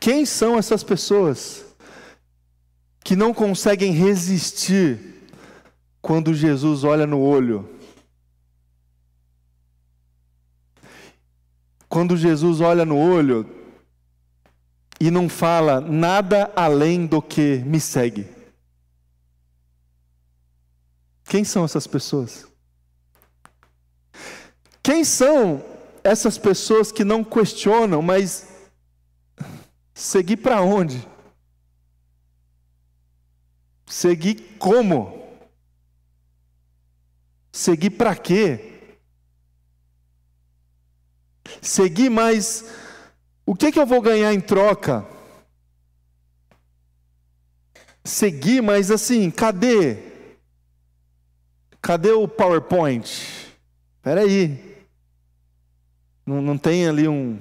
Quem 0.00 0.26
são 0.26 0.58
essas 0.58 0.82
pessoas? 0.82 1.67
Que 3.08 3.16
não 3.16 3.32
conseguem 3.32 3.90
resistir 3.90 5.24
quando 6.02 6.34
Jesus 6.34 6.84
olha 6.84 7.06
no 7.06 7.18
olho. 7.18 7.66
Quando 11.88 12.18
Jesus 12.18 12.60
olha 12.60 12.84
no 12.84 12.98
olho 12.98 13.48
e 15.00 15.10
não 15.10 15.26
fala 15.26 15.80
nada 15.80 16.52
além 16.54 17.06
do 17.06 17.22
que 17.22 17.62
me 17.64 17.80
segue. 17.80 18.28
Quem 21.24 21.44
são 21.44 21.64
essas 21.64 21.86
pessoas? 21.86 22.46
Quem 24.82 25.02
são 25.02 25.64
essas 26.04 26.36
pessoas 26.36 26.92
que 26.92 27.04
não 27.04 27.24
questionam, 27.24 28.02
mas 28.02 28.46
seguir 29.94 30.36
para 30.36 30.60
onde? 30.60 31.08
Seguir 33.88 34.56
como? 34.58 35.26
Seguir 37.50 37.90
para 37.90 38.14
quê? 38.14 38.74
Seguir, 41.62 42.10
mas 42.10 42.70
o 43.46 43.54
que, 43.54 43.72
que 43.72 43.80
eu 43.80 43.86
vou 43.86 44.02
ganhar 44.02 44.32
em 44.34 44.40
troca? 44.40 45.06
Seguir, 48.04 48.60
mas 48.60 48.90
assim, 48.90 49.30
cadê? 49.30 49.96
Cadê 51.80 52.10
o 52.10 52.28
PowerPoint? 52.28 53.06
Espera 53.96 54.20
aí. 54.20 54.76
Não, 56.26 56.42
não 56.42 56.58
tem 56.58 56.86
ali 56.86 57.08
um, 57.08 57.40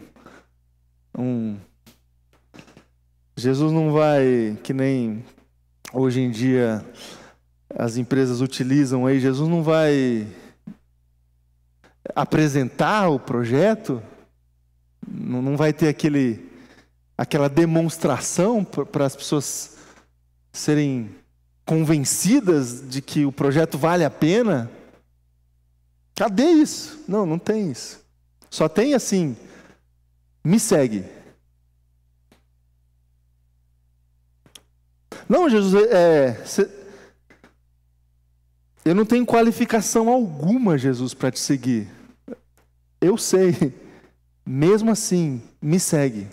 um. 1.17 1.59
Jesus 3.35 3.73
não 3.73 3.91
vai, 3.91 4.57
que 4.63 4.73
nem 4.73 5.23
hoje 5.93 6.21
em 6.21 6.29
dia 6.29 6.85
as 7.75 7.97
empresas 7.97 8.41
utilizam 8.41 9.05
aí, 9.05 9.19
Jesus 9.19 9.49
não 9.49 9.61
vai 9.61 10.27
apresentar 12.15 13.09
o 13.09 13.19
projeto, 13.19 14.01
não 15.07 15.57
vai 15.57 15.73
ter 15.73 15.87
aquele, 15.87 16.49
aquela 17.17 17.49
demonstração 17.49 18.63
para 18.63 19.05
as 19.05 19.15
pessoas 19.15 19.77
serem 20.51 21.09
convencidas 21.65 22.87
de 22.87 23.01
que 23.01 23.25
o 23.25 23.31
projeto 23.31 23.77
vale 23.77 24.03
a 24.03 24.09
pena. 24.09 24.71
Cadê 26.15 26.45
isso? 26.45 27.03
Não, 27.07 27.25
não 27.25 27.37
tem 27.37 27.69
isso. 27.69 27.99
Só 28.49 28.67
tem 28.67 28.93
assim: 28.93 29.35
me 30.43 30.59
segue. 30.59 31.03
Não, 35.27 35.49
Jesus, 35.49 35.73
é, 35.91 36.41
cê, 36.45 36.69
eu 38.87 38.95
não 38.95 39.05
tenho 39.05 39.25
qualificação 39.25 40.07
alguma, 40.07 40.77
Jesus, 40.77 41.13
para 41.13 41.29
te 41.29 41.39
seguir. 41.39 41.89
Eu 43.01 43.17
sei. 43.17 43.73
Mesmo 44.45 44.91
assim, 44.91 45.41
me 45.61 45.77
segue. 45.77 46.27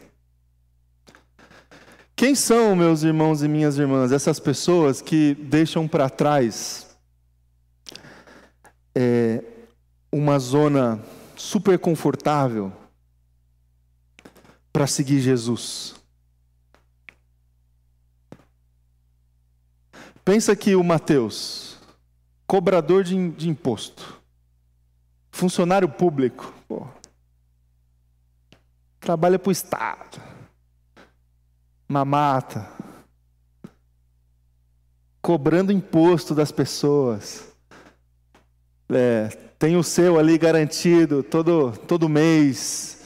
Quem 2.14 2.36
são, 2.36 2.76
meus 2.76 3.02
irmãos 3.02 3.42
e 3.42 3.48
minhas 3.48 3.76
irmãs, 3.76 4.12
essas 4.12 4.38
pessoas 4.38 5.02
que 5.02 5.34
deixam 5.34 5.88
para 5.88 6.08
trás 6.08 6.96
é, 8.94 9.42
uma 10.12 10.38
zona 10.38 11.02
super 11.34 11.76
confortável 11.76 12.72
para 14.72 14.86
seguir 14.86 15.18
Jesus? 15.18 15.96
Pensa 20.24 20.56
que 20.56 20.74
o 20.74 20.82
Mateus, 20.82 21.76
cobrador 22.46 23.04
de, 23.04 23.30
de 23.32 23.48
imposto, 23.48 24.20
funcionário 25.30 25.88
público, 25.88 26.52
pô, 26.66 26.86
trabalha 28.98 29.38
para 29.38 29.50
o 29.50 29.52
Estado, 29.52 30.22
mamata, 31.86 32.66
cobrando 35.20 35.70
imposto 35.72 36.34
das 36.34 36.50
pessoas, 36.50 37.44
é, 38.88 39.28
tem 39.58 39.76
o 39.76 39.82
seu 39.82 40.18
ali 40.18 40.38
garantido 40.38 41.22
todo, 41.22 41.72
todo 41.86 42.08
mês, 42.08 43.04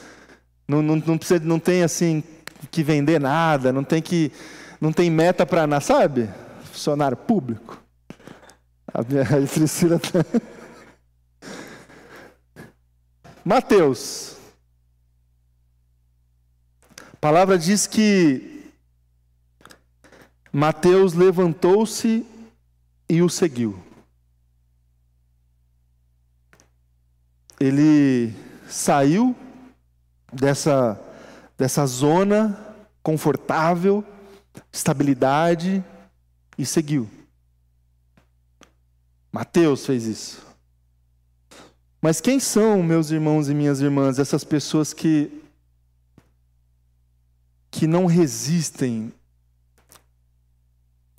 não, 0.65 0.81
não, 0.81 0.95
não, 0.95 1.17
precisa, 1.17 1.43
não 1.43 1.59
tem 1.59 1.83
assim 1.83 2.23
que 2.71 2.81
vender 2.81 3.19
nada, 3.19 3.73
não 3.73 3.83
tem 3.83 4.01
que 4.01 4.31
não 4.79 4.93
tem 4.93 5.09
meta 5.09 5.45
para 5.45 5.67
nada, 5.67 5.81
sabe? 5.81 6.29
Funcionário 6.79 7.17
público. 7.17 7.83
A 8.93 9.03
minha 9.03 9.23
a 9.23 9.47
Priscila 9.47 9.99
tá... 9.99 10.25
Mateus. 13.43 14.37
A 17.13 17.17
palavra 17.19 17.57
diz 17.57 17.85
que 17.85 18.71
Mateus 20.53 21.13
levantou-se 21.13 22.25
e 23.09 23.21
o 23.21 23.29
seguiu. 23.29 23.83
Ele 27.59 28.33
saiu 28.69 29.35
dessa, 30.31 30.97
dessa 31.57 31.85
zona 31.85 32.57
confortável, 33.03 34.01
estabilidade, 34.71 35.83
e 36.59 36.65
seguiu. 36.65 37.09
Mateus 39.31 39.85
fez 39.85 40.05
isso. 40.05 40.45
Mas 42.01 42.19
quem 42.19 42.37
são, 42.37 42.83
meus 42.83 43.11
irmãos 43.11 43.47
e 43.47 43.53
minhas 43.53 43.79
irmãs, 43.79 44.19
essas 44.19 44.43
pessoas 44.43 44.93
que 44.93 45.31
que 47.71 47.85
não 47.87 48.07
resistem 48.07 49.13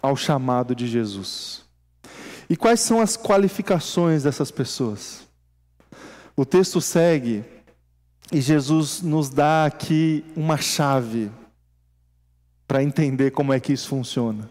ao 0.03 0.15
chamado 0.15 0.75
de 0.75 0.87
Jesus? 0.87 1.65
E 2.49 2.57
quais 2.57 2.81
são 2.81 3.01
as 3.01 3.17
qualificações 3.17 4.25
dessas 4.25 4.51
pessoas? 4.51 5.27
O 6.37 6.45
texto 6.45 6.83
segue 6.83 7.45
e 8.31 8.43
Jesus 8.43 9.01
nos 9.01 9.31
dá 9.31 9.65
aqui 9.65 10.23
uma 10.37 10.59
chave 10.59 11.31
para 12.67 12.83
entender 12.83 13.31
como 13.31 13.55
é 13.55 13.61
que 13.61 13.73
isso 13.73 13.89
funciona. 13.89 14.51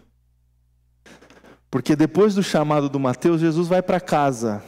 Porque 1.70 1.94
depois 1.94 2.34
do 2.34 2.42
chamado 2.42 2.88
do 2.88 2.98
Mateus, 2.98 3.40
Jesus 3.40 3.68
vai 3.68 3.80
para 3.80 4.00
casa. 4.00 4.62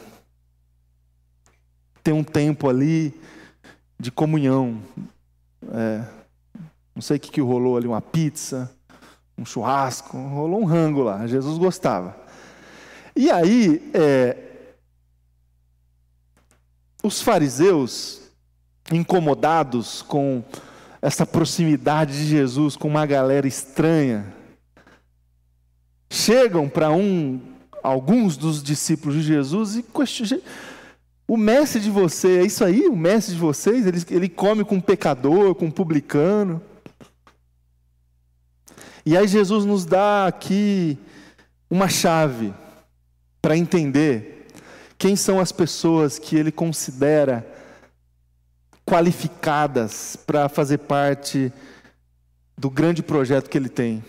Tem 2.01 2.13
um 2.13 2.23
tempo 2.23 2.69
ali 2.69 3.13
de 3.99 4.09
comunhão. 4.11 4.81
É, 5.71 6.03
não 6.95 7.01
sei 7.01 7.17
o 7.17 7.19
que, 7.19 7.31
que 7.31 7.41
rolou 7.41 7.75
ali, 7.75 7.87
uma 7.87 8.01
pizza, 8.01 8.71
um 9.37 9.45
churrasco, 9.45 10.17
rolou 10.17 10.61
um 10.61 10.65
rango 10.65 11.01
lá. 11.01 11.27
Jesus 11.27 11.57
gostava. 11.57 12.15
E 13.15 13.29
aí, 13.29 13.91
é, 13.93 14.37
os 17.03 17.21
fariseus, 17.21 18.21
incomodados 18.91 20.01
com 20.01 20.43
essa 21.01 21.25
proximidade 21.25 22.13
de 22.13 22.25
Jesus 22.25 22.77
com 22.77 22.87
uma 22.87 23.05
galera 23.05 23.45
estranha, 23.45 24.33
chegam 26.13 26.69
para 26.69 26.91
um, 26.91 27.41
alguns 27.81 28.37
dos 28.37 28.61
discípulos 28.61 29.15
de 29.15 29.23
Jesus 29.23 29.75
e. 29.75 29.83
O 31.27 31.35
mestre 31.35 31.81
de 31.81 31.89
você, 31.89 32.39
é 32.39 32.45
isso 32.45 32.63
aí? 32.63 32.87
O 32.87 32.95
mestre 32.95 33.33
de 33.33 33.39
vocês? 33.39 33.87
Ele, 33.87 34.03
ele 34.11 34.29
come 34.29 34.63
com 34.63 34.79
pecador, 34.79 35.55
com 35.55 35.71
publicano. 35.71 36.61
E 39.05 39.17
aí 39.17 39.27
Jesus 39.27 39.65
nos 39.65 39.85
dá 39.85 40.27
aqui 40.27 40.97
uma 41.69 41.89
chave 41.89 42.53
para 43.41 43.57
entender 43.57 44.47
quem 44.97 45.15
são 45.15 45.39
as 45.39 45.51
pessoas 45.51 46.19
que 46.19 46.35
ele 46.35 46.51
considera 46.51 47.45
qualificadas 48.85 50.15
para 50.15 50.47
fazer 50.47 50.77
parte 50.79 51.51
do 52.57 52.69
grande 52.69 53.01
projeto 53.01 53.49
que 53.49 53.57
ele 53.57 53.69
tem. 53.69 54.03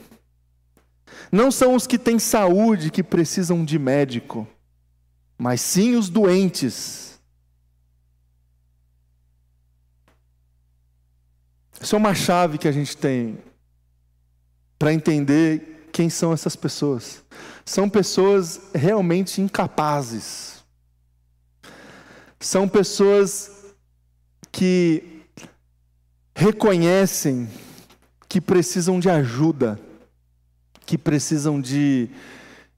Não 1.31 1.51
são 1.51 1.75
os 1.75 1.87
que 1.87 1.99
têm 1.99 2.19
saúde 2.19 2.91
que 2.91 3.03
precisam 3.03 3.65
de 3.65 3.79
médico, 3.79 4.47
mas 5.37 5.61
sim 5.61 5.97
os 5.97 6.09
doentes. 6.09 7.21
Isso 11.81 11.95
é 11.95 11.99
uma 11.99 12.15
chave 12.15 12.57
que 12.57 12.69
a 12.69 12.73
gente 12.73 12.97
tem 12.97 13.39
para 14.79 14.93
entender 14.93 15.89
quem 15.93 16.11
são 16.11 16.33
essas 16.33 16.57
pessoas. 16.57 17.23
São 17.65 17.89
pessoas 17.89 18.61
realmente 18.75 19.41
incapazes. 19.41 20.65
São 22.41 22.69
pessoas 22.69 23.51
que 24.51 25.23
reconhecem 26.35 27.49
que 28.29 28.41
precisam 28.41 28.99
de 28.99 29.09
ajuda, 29.09 29.79
que 30.87 30.99
precisam 30.99 31.61
de, 31.61 32.09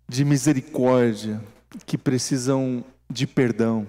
de 0.09 0.25
misericórdia, 0.25 1.42
que 1.85 1.99
precisam 1.99 2.85
de 3.11 3.27
perdão. 3.27 3.87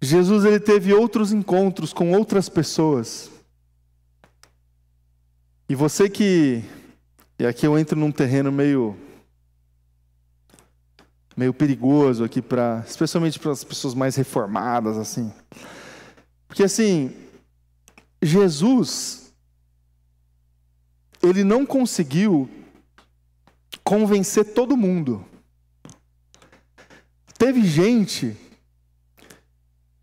Jesus 0.00 0.44
ele 0.44 0.60
teve 0.60 0.92
outros 0.92 1.32
encontros 1.32 1.92
com 1.92 2.12
outras 2.12 2.48
pessoas. 2.48 3.30
E 5.68 5.74
você 5.74 6.08
que 6.08 6.64
e 7.38 7.46
aqui 7.46 7.66
eu 7.66 7.78
entro 7.78 7.98
num 7.98 8.10
terreno 8.10 8.50
meio 8.50 8.96
meio 11.36 11.54
perigoso 11.54 12.24
aqui 12.24 12.42
para, 12.42 12.82
especialmente 12.84 13.38
para 13.38 13.52
as 13.52 13.62
pessoas 13.62 13.94
mais 13.94 14.16
reformadas 14.16 14.96
assim. 14.96 15.32
Porque 16.48 16.64
assim, 16.64 17.14
Jesus 18.20 19.27
ele 21.22 21.44
não 21.44 21.66
conseguiu 21.66 22.48
convencer 23.82 24.54
todo 24.54 24.76
mundo. 24.76 25.24
Teve 27.36 27.64
gente 27.64 28.36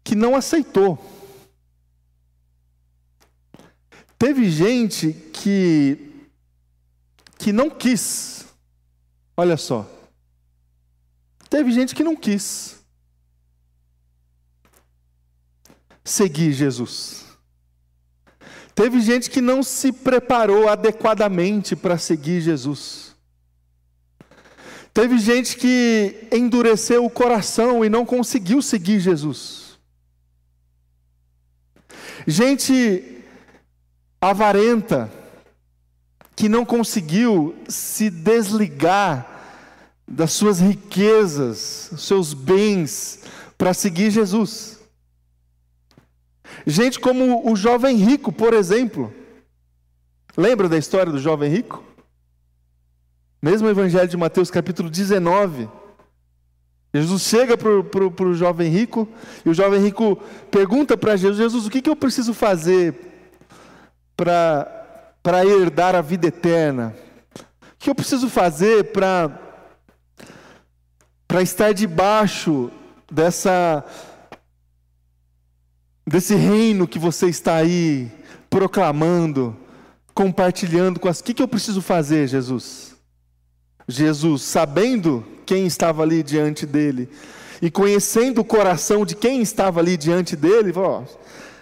que 0.03 0.15
não 0.15 0.35
aceitou. 0.35 0.99
Teve 4.17 4.49
gente 4.49 5.13
que 5.33 6.11
que 7.37 7.51
não 7.51 7.69
quis. 7.69 8.45
Olha 9.37 9.57
só. 9.57 9.89
Teve 11.49 11.71
gente 11.71 11.93
que 11.93 12.03
não 12.03 12.15
quis 12.15 12.83
seguir 16.03 16.53
Jesus. 16.53 17.24
Teve 18.75 18.99
gente 18.99 19.29
que 19.29 19.39
não 19.39 19.63
se 19.63 19.93
preparou 19.93 20.67
adequadamente 20.67 21.77
para 21.77 21.97
seguir 21.97 22.41
Jesus. 22.41 23.15
Teve 24.93 25.17
gente 25.17 25.55
que 25.55 26.27
endureceu 26.31 27.05
o 27.05 27.09
coração 27.09 27.85
e 27.85 27.89
não 27.89 28.05
conseguiu 28.05 28.61
seguir 28.61 28.99
Jesus. 28.99 29.77
Gente 32.27 33.23
avarenta 34.19 35.11
que 36.35 36.49
não 36.49 36.65
conseguiu 36.65 37.55
se 37.69 38.09
desligar 38.09 39.25
das 40.07 40.33
suas 40.33 40.59
riquezas, 40.59 41.91
seus 41.97 42.33
bens, 42.33 43.19
para 43.57 43.73
seguir 43.73 44.11
Jesus. 44.11 44.74
Gente 46.65 46.99
como 46.99 47.51
o 47.51 47.55
jovem 47.55 47.97
rico, 47.97 48.31
por 48.31 48.53
exemplo. 48.53 49.13
Lembra 50.37 50.67
da 50.67 50.77
história 50.77 51.11
do 51.11 51.19
jovem 51.19 51.49
rico? 51.49 51.83
Mesmo 53.41 53.67
o 53.67 53.71
Evangelho 53.71 54.07
de 54.07 54.17
Mateus, 54.17 54.49
capítulo 54.49 54.89
19. 54.89 55.69
Jesus 56.93 57.23
chega 57.23 57.57
para 57.57 58.25
o 58.25 58.33
jovem 58.33 58.69
rico, 58.69 59.07
e 59.45 59.49
o 59.49 59.53
jovem 59.53 59.81
rico 59.81 60.15
pergunta 60.49 60.95
para 60.97 61.15
Jesus: 61.15 61.37
Jesus, 61.37 61.65
o 61.65 61.69
que, 61.69 61.81
que 61.81 61.89
eu 61.89 61.95
preciso 61.95 62.33
fazer 62.33 62.95
para 64.15 65.45
herdar 65.45 65.93
a 65.93 66.01
vida 66.01 66.27
eterna? 66.27 66.95
O 67.35 67.77
que 67.79 67.89
eu 67.89 67.95
preciso 67.95 68.29
fazer 68.29 68.91
para 68.93 69.29
estar 71.41 71.73
debaixo 71.73 72.71
dessa 73.11 73.83
desse 76.05 76.35
reino 76.35 76.87
que 76.87 76.99
você 76.99 77.27
está 77.27 77.55
aí 77.55 78.11
proclamando, 78.49 79.55
compartilhando 80.13 80.99
com 80.99 81.07
as. 81.07 81.19
O 81.19 81.23
que, 81.23 81.33
que 81.33 81.43
eu 81.43 81.47
preciso 81.47 81.81
fazer, 81.81 82.27
Jesus? 82.27 82.95
Jesus, 83.87 84.41
sabendo 84.41 85.25
quem 85.45 85.65
estava 85.65 86.01
ali 86.01 86.23
diante 86.23 86.65
dele 86.65 87.09
e 87.61 87.69
conhecendo 87.69 88.41
o 88.41 88.45
coração 88.45 89.05
de 89.05 89.15
quem 89.15 89.41
estava 89.41 89.79
ali 89.79 89.95
diante 89.95 90.35
dele, 90.35 90.73
ó, 90.75 91.03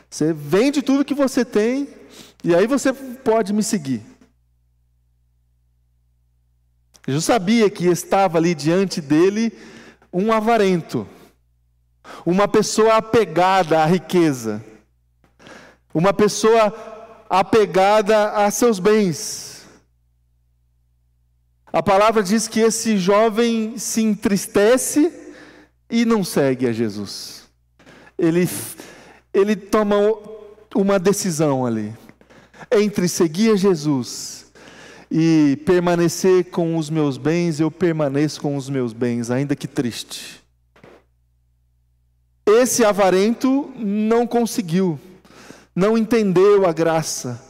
você 0.09 0.31
vende 0.31 0.81
tudo 0.81 1.05
que 1.05 1.13
você 1.13 1.43
tem 1.43 1.87
e 2.43 2.55
aí 2.55 2.67
você 2.67 2.93
pode 2.93 3.51
me 3.53 3.63
seguir. 3.63 4.01
Jesus 7.05 7.25
sabia 7.25 7.69
que 7.69 7.85
estava 7.87 8.37
ali 8.37 8.55
diante 8.55 9.01
dele 9.01 9.51
um 10.11 10.31
avarento, 10.31 11.05
uma 12.25 12.47
pessoa 12.47 12.97
apegada 12.97 13.81
à 13.81 13.85
riqueza, 13.85 14.63
uma 15.93 16.13
pessoa 16.13 16.73
apegada 17.29 18.31
a 18.31 18.51
seus 18.51 18.79
bens. 18.79 19.65
A 21.71 21.81
palavra 21.81 22.21
diz 22.21 22.47
que 22.47 22.59
esse 22.59 22.97
jovem 22.97 23.77
se 23.77 24.01
entristece 24.01 25.11
e 25.89 26.05
não 26.05 26.23
segue 26.23 26.67
a 26.67 26.71
Jesus. 26.71 27.49
Ele, 28.17 28.47
ele 29.33 29.55
toma 29.55 29.95
uma 30.75 30.99
decisão 30.99 31.65
ali 31.65 31.95
entre 32.71 33.07
seguir 33.07 33.51
a 33.51 33.55
Jesus 33.55 34.51
e 35.09 35.59
permanecer 35.65 36.45
com 36.45 36.77
os 36.77 36.89
meus 36.89 37.17
bens, 37.17 37.59
eu 37.59 37.69
permaneço 37.69 38.41
com 38.41 38.55
os 38.55 38.69
meus 38.69 38.93
bens, 38.93 39.29
ainda 39.29 39.55
que 39.55 39.67
triste. 39.67 40.42
Esse 42.45 42.83
avarento 42.83 43.71
não 43.77 44.27
conseguiu, 44.27 44.99
não 45.75 45.97
entendeu 45.97 46.65
a 46.67 46.73
graça, 46.73 47.41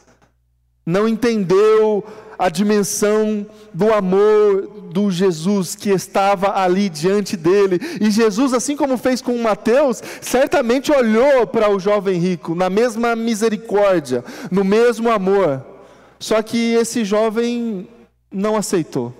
não 0.86 1.08
entendeu 1.08 2.04
a 2.38 2.48
dimensão 2.48 3.46
do 3.72 3.92
amor 3.92 4.68
do 4.92 5.10
Jesus 5.10 5.74
que 5.74 5.90
estava 5.90 6.56
ali 6.56 6.88
diante 6.88 7.36
dele. 7.36 7.80
E 8.00 8.10
Jesus, 8.10 8.52
assim 8.52 8.76
como 8.76 8.96
fez 8.96 9.20
com 9.20 9.36
Mateus, 9.38 10.02
certamente 10.20 10.92
olhou 10.92 11.46
para 11.46 11.68
o 11.70 11.80
jovem 11.80 12.18
rico 12.18 12.54
na 12.54 12.70
mesma 12.70 13.16
misericórdia, 13.16 14.24
no 14.50 14.64
mesmo 14.64 15.10
amor. 15.10 15.64
Só 16.18 16.40
que 16.42 16.74
esse 16.74 17.04
jovem 17.04 17.88
não 18.30 18.56
aceitou. 18.56 19.12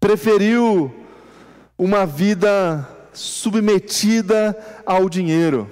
Preferiu 0.00 0.92
uma 1.78 2.04
vida 2.06 2.88
submetida 3.12 4.56
ao 4.86 5.08
dinheiro. 5.08 5.70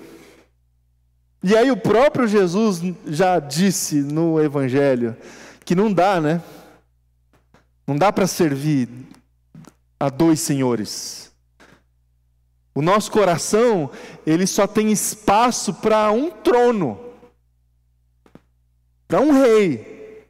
E 1.42 1.56
aí 1.56 1.70
o 1.70 1.76
próprio 1.76 2.26
Jesus 2.26 2.80
já 3.06 3.38
disse 3.38 3.96
no 3.96 4.42
Evangelho 4.42 5.16
que 5.64 5.74
não 5.74 5.92
dá, 5.92 6.20
né? 6.20 6.42
Não 7.86 7.96
dá 7.96 8.12
para 8.12 8.26
servir 8.26 8.88
a 10.00 10.08
dois 10.08 10.40
senhores. 10.40 11.32
O 12.74 12.82
nosso 12.82 13.10
coração, 13.10 13.90
ele 14.26 14.46
só 14.46 14.66
tem 14.66 14.92
espaço 14.92 15.74
para 15.74 16.10
um 16.10 16.30
trono, 16.30 16.98
para 19.06 19.20
um 19.20 19.32
rei. 19.32 20.26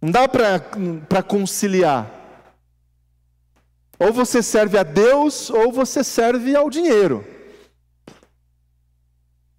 Não 0.00 0.10
dá 0.10 0.28
para 0.28 1.22
conciliar. 1.22 2.13
Ou 4.04 4.12
você 4.12 4.42
serve 4.42 4.76
a 4.76 4.82
Deus, 4.82 5.48
ou 5.48 5.72
você 5.72 6.04
serve 6.04 6.54
ao 6.54 6.68
dinheiro. 6.68 7.24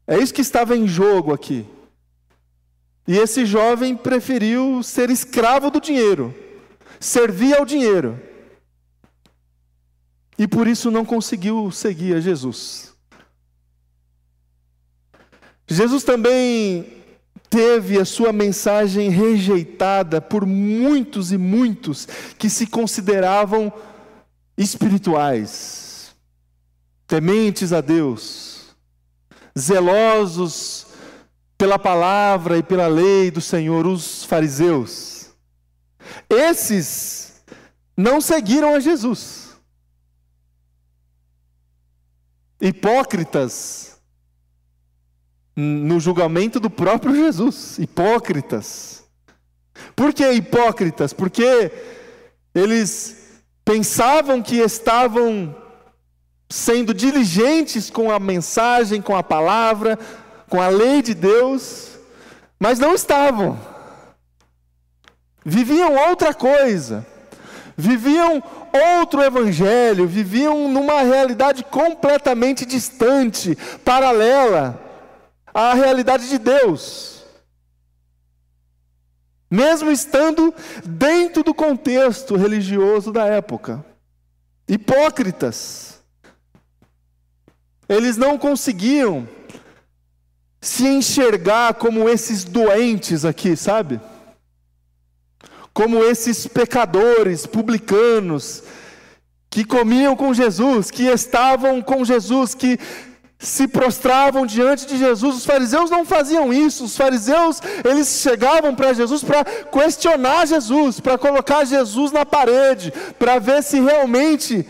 É 0.06 0.20
isso 0.20 0.34
que 0.34 0.42
estava 0.42 0.78
em 0.78 0.88
jogo 0.88 1.34
aqui. 1.34 1.66
E 3.08 3.18
esse 3.18 3.44
jovem 3.44 3.98
preferiu 3.98 4.84
ser 4.84 5.10
escravo 5.10 5.72
do 5.72 5.82
dinheiro, 5.82 6.32
servir 7.00 7.56
ao 7.56 7.66
dinheiro. 7.66 8.22
E 10.38 10.48
por 10.48 10.68
isso 10.68 10.92
não 10.92 11.04
conseguiu 11.04 11.72
seguir 11.72 12.16
a 12.16 12.20
Jesus. 12.20 12.94
Jesus 15.68 16.04
também 16.04 17.04
teve 17.50 18.00
a 18.00 18.06
sua 18.06 18.32
mensagem 18.32 19.10
rejeitada 19.10 20.22
por 20.22 20.46
muitos 20.46 21.32
e 21.32 21.38
muitos 21.38 22.08
que 22.38 22.48
se 22.48 22.68
consideravam 22.68 23.74
espirituais, 24.58 26.16
tementes 27.08 27.74
a 27.74 27.82
Deus, 27.82 28.76
zelosos 29.58 30.88
pela 31.58 31.80
palavra 31.80 32.58
e 32.58 32.64
pela 32.64 32.88
lei 32.88 33.32
do 33.32 33.42
Senhor, 33.42 33.86
os 33.86 34.24
fariseus. 34.26 35.30
Esses 36.30 37.44
não 37.96 38.20
seguiram 38.20 38.76
a 38.76 38.80
Jesus. 38.80 39.56
Hipócritas 42.60 43.96
no 45.56 46.00
julgamento 46.00 46.60
do 46.60 46.70
próprio 46.70 47.16
Jesus, 47.16 47.80
hipócritas. 47.80 49.04
Por 49.96 50.14
que 50.14 50.30
hipócritas? 50.32 51.14
Porque 51.14 51.72
eles 52.54 53.25
pensavam 53.66 54.44
que 54.44 54.58
estavam 54.58 55.56
sendo 56.48 56.94
diligentes 56.94 57.90
com 57.90 58.12
a 58.12 58.20
mensagem, 58.20 59.02
com 59.02 59.16
a 59.18 59.24
palavra, 59.24 59.98
com 60.48 60.62
a 60.62 60.68
lei 60.68 61.02
de 61.02 61.16
Deus, 61.16 61.98
mas 62.60 62.78
não 62.78 62.94
estavam. 62.94 63.60
Viviam 65.44 65.96
outra 66.10 66.34
coisa, 66.34 67.06
viviam 67.76 68.42
outro 69.00 69.22
evangelho, 69.24 70.08
viviam 70.08 70.68
numa 70.70 71.02
realidade 71.02 71.64
completamente 71.64 72.66
distante, 72.66 73.58
paralela 73.84 74.80
à 75.54 75.74
realidade 75.74 76.30
de 76.30 76.38
Deus. 76.38 77.15
Mesmo 79.50 79.92
estando 79.92 80.54
dentro 80.84 81.44
do 81.44 81.54
contexto 81.54 82.36
religioso 82.36 83.12
da 83.12 83.26
época. 83.26 83.86
Hipócritas. 84.68 86.00
Eles 87.88 88.18
não 88.18 88.38
conseguiam 88.38 89.28
se 90.60 90.88
enxergar 90.88 91.76
como 91.76 92.10
esses 92.10 92.44
doentes 92.44 93.24
aqui, 93.24 93.56
sabe? 93.56 94.02
Como 95.72 96.04
esses 96.04 96.48
pecadores, 96.48 97.46
publicanos, 97.46 98.64
que 99.48 99.64
comiam 99.64 100.16
com 100.16 100.34
Jesus, 100.34 100.90
que 100.90 101.04
estavam 101.04 101.82
com 101.82 102.04
Jesus, 102.04 102.56
que 102.56 102.80
se 103.38 103.68
prostravam 103.68 104.46
diante 104.46 104.86
de 104.86 104.98
Jesus. 104.98 105.38
Os 105.38 105.46
fariseus 105.46 105.90
não 105.90 106.06
faziam 106.06 106.54
isso. 106.54 106.86
Os 106.86 106.96
fariseus, 106.96 107.62
eles 107.84 108.22
chegavam 108.22 108.74
para 108.74 108.94
Jesus 108.94 109.24
para 109.24 109.44
questionar 109.44 110.48
Jesus, 110.48 111.00
para 111.00 111.18
colocar 111.18 111.66
Jesus 111.66 112.12
na 112.12 112.26
parede, 112.26 112.94
para 113.20 113.40
ver 113.40 113.62
se 113.62 113.80
realmente 113.80 114.66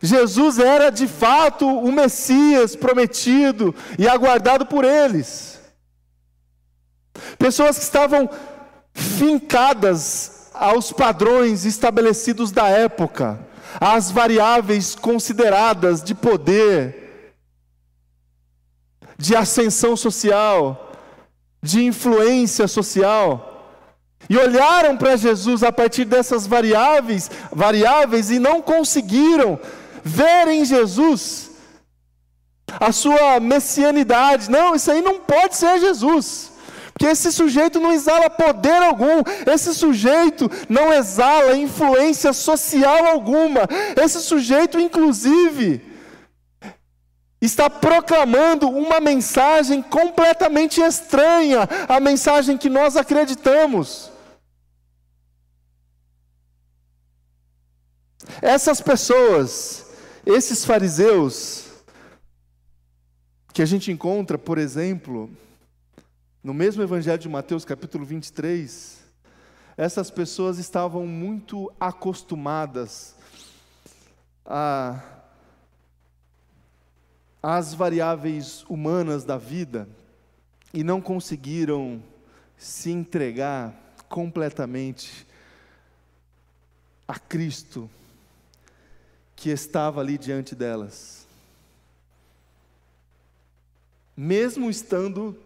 Jesus 0.00 0.58
era 0.58 0.90
de 0.90 1.06
fato 1.06 1.66
o 1.66 1.90
Messias 1.92 2.76
prometido 2.76 3.74
e 3.98 4.08
aguardado 4.08 4.66
por 4.66 4.84
eles. 4.84 5.58
Pessoas 7.38 7.76
que 7.76 7.84
estavam 7.84 8.30
fincadas 8.94 10.50
aos 10.54 10.92
padrões 10.92 11.64
estabelecidos 11.64 12.50
da 12.50 12.68
época, 12.68 13.38
às 13.80 14.10
variáveis 14.10 14.94
consideradas 14.94 16.02
de 16.02 16.14
poder, 16.14 17.07
de 19.18 19.34
ascensão 19.34 19.96
social, 19.96 20.92
de 21.60 21.84
influência 21.84 22.68
social. 22.68 23.44
E 24.30 24.36
olharam 24.36 24.96
para 24.96 25.16
Jesus 25.16 25.62
a 25.62 25.72
partir 25.72 26.04
dessas 26.04 26.46
variáveis, 26.46 27.30
variáveis 27.52 28.30
e 28.30 28.38
não 28.38 28.62
conseguiram 28.62 29.58
ver 30.04 30.48
em 30.48 30.64
Jesus 30.64 31.50
a 32.78 32.92
sua 32.92 33.40
messianidade. 33.40 34.50
Não, 34.50 34.74
isso 34.74 34.90
aí 34.90 35.02
não 35.02 35.18
pode 35.18 35.56
ser 35.56 35.80
Jesus. 35.80 36.52
Porque 36.92 37.06
esse 37.06 37.30
sujeito 37.30 37.78
não 37.78 37.92
exala 37.92 38.28
poder 38.28 38.82
algum, 38.82 39.22
esse 39.46 39.72
sujeito 39.72 40.50
não 40.68 40.92
exala 40.92 41.56
influência 41.56 42.32
social 42.32 43.06
alguma, 43.06 43.68
esse 43.96 44.20
sujeito, 44.20 44.80
inclusive, 44.80 45.80
está 47.40 47.70
proclamando 47.70 48.68
uma 48.68 49.00
mensagem 49.00 49.82
completamente 49.82 50.80
estranha 50.80 51.68
à 51.88 52.00
mensagem 52.00 52.56
que 52.56 52.68
nós 52.68 52.96
acreditamos. 52.96 54.10
Essas 58.42 58.80
pessoas 58.80 59.88
esses 60.28 60.62
fariseus, 60.62 61.64
que 63.54 63.62
a 63.62 63.66
gente 63.66 63.90
encontra, 63.90 64.36
por 64.36 64.58
exemplo, 64.58 65.30
no 66.44 66.52
mesmo 66.52 66.82
Evangelho 66.82 67.18
de 67.18 67.30
Mateus, 67.30 67.64
capítulo 67.64 68.04
23, 68.04 68.98
essas 69.74 70.10
pessoas 70.10 70.58
estavam 70.58 71.06
muito 71.06 71.72
acostumadas 71.80 73.14
a 74.44 75.00
às 77.42 77.72
variáveis 77.74 78.64
humanas 78.68 79.24
da 79.24 79.38
vida 79.38 79.88
e 80.72 80.82
não 80.82 81.00
conseguiram 81.00 82.02
se 82.56 82.90
entregar 82.90 83.74
completamente 84.08 85.26
a 87.06 87.18
Cristo 87.18 87.88
que 89.36 89.50
estava 89.50 90.00
ali 90.00 90.18
diante 90.18 90.54
delas. 90.54 91.26
Mesmo 94.16 94.68
estando 94.68 95.38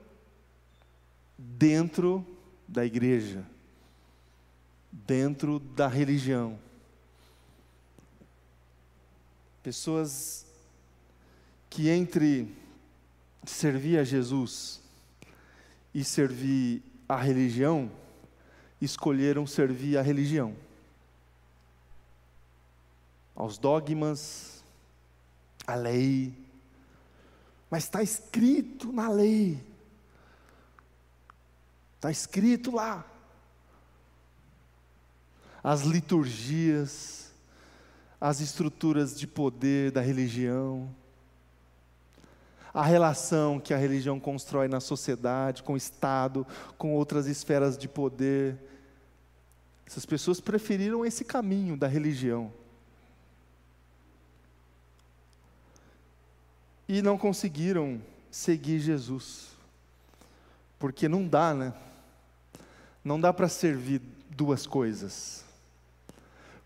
dentro 1.36 2.26
da 2.66 2.86
igreja, 2.86 3.44
dentro 4.90 5.58
da 5.58 5.86
religião. 5.88 6.58
Pessoas 9.62 10.46
que 11.72 11.88
entre 11.88 12.54
servir 13.46 13.98
a 13.98 14.04
Jesus 14.04 14.78
e 15.94 16.04
servir 16.04 16.82
a 17.08 17.16
religião, 17.16 17.90
escolheram 18.78 19.46
servir 19.46 19.96
a 19.96 20.02
religião 20.02 20.54
aos 23.34 23.56
dogmas, 23.56 24.62
à 25.66 25.74
lei. 25.74 26.34
Mas 27.70 27.84
está 27.84 28.02
escrito 28.02 28.92
na 28.92 29.08
lei. 29.08 29.58
Está 31.96 32.10
escrito 32.10 32.70
lá. 32.70 33.02
As 35.64 35.80
liturgias, 35.84 37.32
as 38.20 38.40
estruturas 38.40 39.18
de 39.18 39.26
poder 39.26 39.90
da 39.90 40.02
religião, 40.02 40.94
a 42.72 42.82
relação 42.82 43.60
que 43.60 43.74
a 43.74 43.76
religião 43.76 44.18
constrói 44.18 44.68
na 44.68 44.80
sociedade, 44.80 45.62
com 45.62 45.74
o 45.74 45.76
Estado, 45.76 46.46
com 46.78 46.94
outras 46.94 47.26
esferas 47.26 47.76
de 47.76 47.88
poder. 47.88 48.56
Essas 49.86 50.06
pessoas 50.06 50.40
preferiram 50.40 51.04
esse 51.04 51.24
caminho 51.24 51.76
da 51.76 51.86
religião. 51.86 52.52
e 56.92 57.00
não 57.00 57.16
conseguiram 57.16 58.02
seguir 58.30 58.78
Jesus. 58.78 59.48
Porque 60.78 61.08
não 61.08 61.26
dá, 61.26 61.54
né? 61.54 61.72
Não 63.02 63.18
dá 63.18 63.32
para 63.32 63.48
servir 63.48 64.02
duas 64.28 64.66
coisas. 64.66 65.42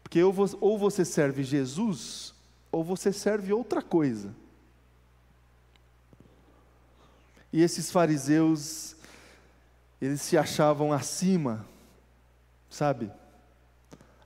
Porque 0.03 0.21
ou 0.23 0.79
você 0.79 1.05
serve 1.05 1.45
Jesus, 1.45 2.35
ou 2.73 2.83
você 2.83 3.13
serve 3.13 3.53
outra 3.53 3.81
coisa. 3.81 4.35
E 7.57 7.63
esses 7.63 7.91
fariseus, 7.91 8.95
eles 9.99 10.21
se 10.21 10.37
achavam 10.37 10.93
acima, 10.93 11.65
sabe? 12.69 13.11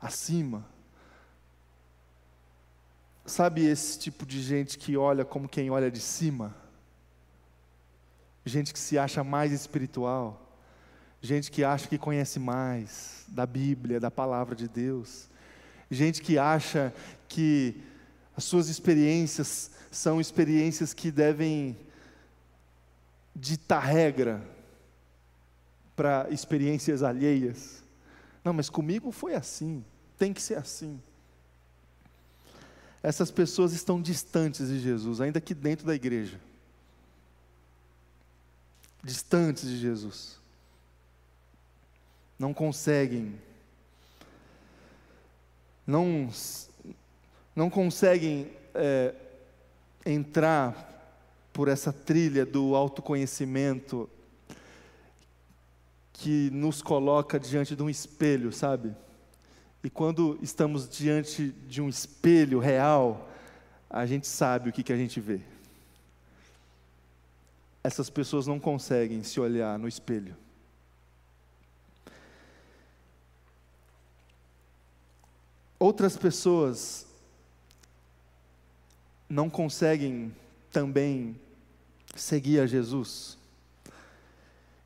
Acima. 0.00 0.66
Sabe 3.24 3.64
esse 3.64 4.00
tipo 4.00 4.26
de 4.26 4.42
gente 4.42 4.76
que 4.76 4.96
olha 4.96 5.24
como 5.24 5.48
quem 5.48 5.70
olha 5.70 5.92
de 5.92 6.00
cima? 6.00 6.52
Gente 8.44 8.72
que 8.72 8.80
se 8.80 8.98
acha 8.98 9.22
mais 9.22 9.52
espiritual, 9.52 10.58
gente 11.22 11.52
que 11.52 11.62
acha 11.62 11.86
que 11.86 11.98
conhece 11.98 12.40
mais 12.40 13.24
da 13.28 13.46
Bíblia, 13.46 14.00
da 14.00 14.10
palavra 14.10 14.56
de 14.56 14.66
Deus 14.66 15.30
gente 15.90 16.22
que 16.22 16.38
acha 16.38 16.94
que 17.28 17.82
as 18.36 18.44
suas 18.44 18.68
experiências 18.68 19.72
são 19.90 20.20
experiências 20.20 20.94
que 20.94 21.10
devem 21.10 21.76
ditar 23.34 23.82
regra 23.82 24.42
para 25.94 26.28
experiências 26.30 27.02
alheias. 27.02 27.82
Não, 28.44 28.52
mas 28.52 28.70
comigo 28.70 29.10
foi 29.12 29.34
assim, 29.34 29.84
tem 30.18 30.32
que 30.32 30.40
ser 30.40 30.56
assim. 30.56 31.00
Essas 33.02 33.30
pessoas 33.30 33.72
estão 33.72 34.00
distantes 34.00 34.68
de 34.68 34.78
Jesus, 34.78 35.20
ainda 35.20 35.40
que 35.40 35.54
dentro 35.54 35.86
da 35.86 35.94
igreja. 35.94 36.38
Distantes 39.02 39.68
de 39.68 39.78
Jesus. 39.78 40.38
Não 42.38 42.52
conseguem 42.52 43.38
não, 45.90 46.30
não 47.54 47.68
conseguem 47.68 48.50
é, 48.74 49.12
entrar 50.06 50.89
por 51.60 51.68
essa 51.68 51.92
trilha 51.92 52.46
do 52.46 52.74
autoconhecimento 52.74 54.08
que 56.10 56.48
nos 56.50 56.80
coloca 56.80 57.38
diante 57.38 57.76
de 57.76 57.82
um 57.82 57.90
espelho, 57.90 58.50
sabe? 58.50 58.96
E 59.84 59.90
quando 59.90 60.38
estamos 60.40 60.88
diante 60.88 61.50
de 61.68 61.82
um 61.82 61.88
espelho 61.90 62.58
real, 62.60 63.28
a 63.90 64.06
gente 64.06 64.26
sabe 64.26 64.70
o 64.70 64.72
que, 64.72 64.82
que 64.82 64.90
a 64.90 64.96
gente 64.96 65.20
vê. 65.20 65.42
Essas 67.84 68.08
pessoas 68.08 68.46
não 68.46 68.58
conseguem 68.58 69.22
se 69.22 69.38
olhar 69.38 69.78
no 69.78 69.86
espelho. 69.86 70.34
Outras 75.78 76.16
pessoas 76.16 77.06
não 79.28 79.50
conseguem 79.50 80.34
também 80.70 81.38
seguir 82.20 82.61
a 82.61 82.66
Jesus. 82.66 83.38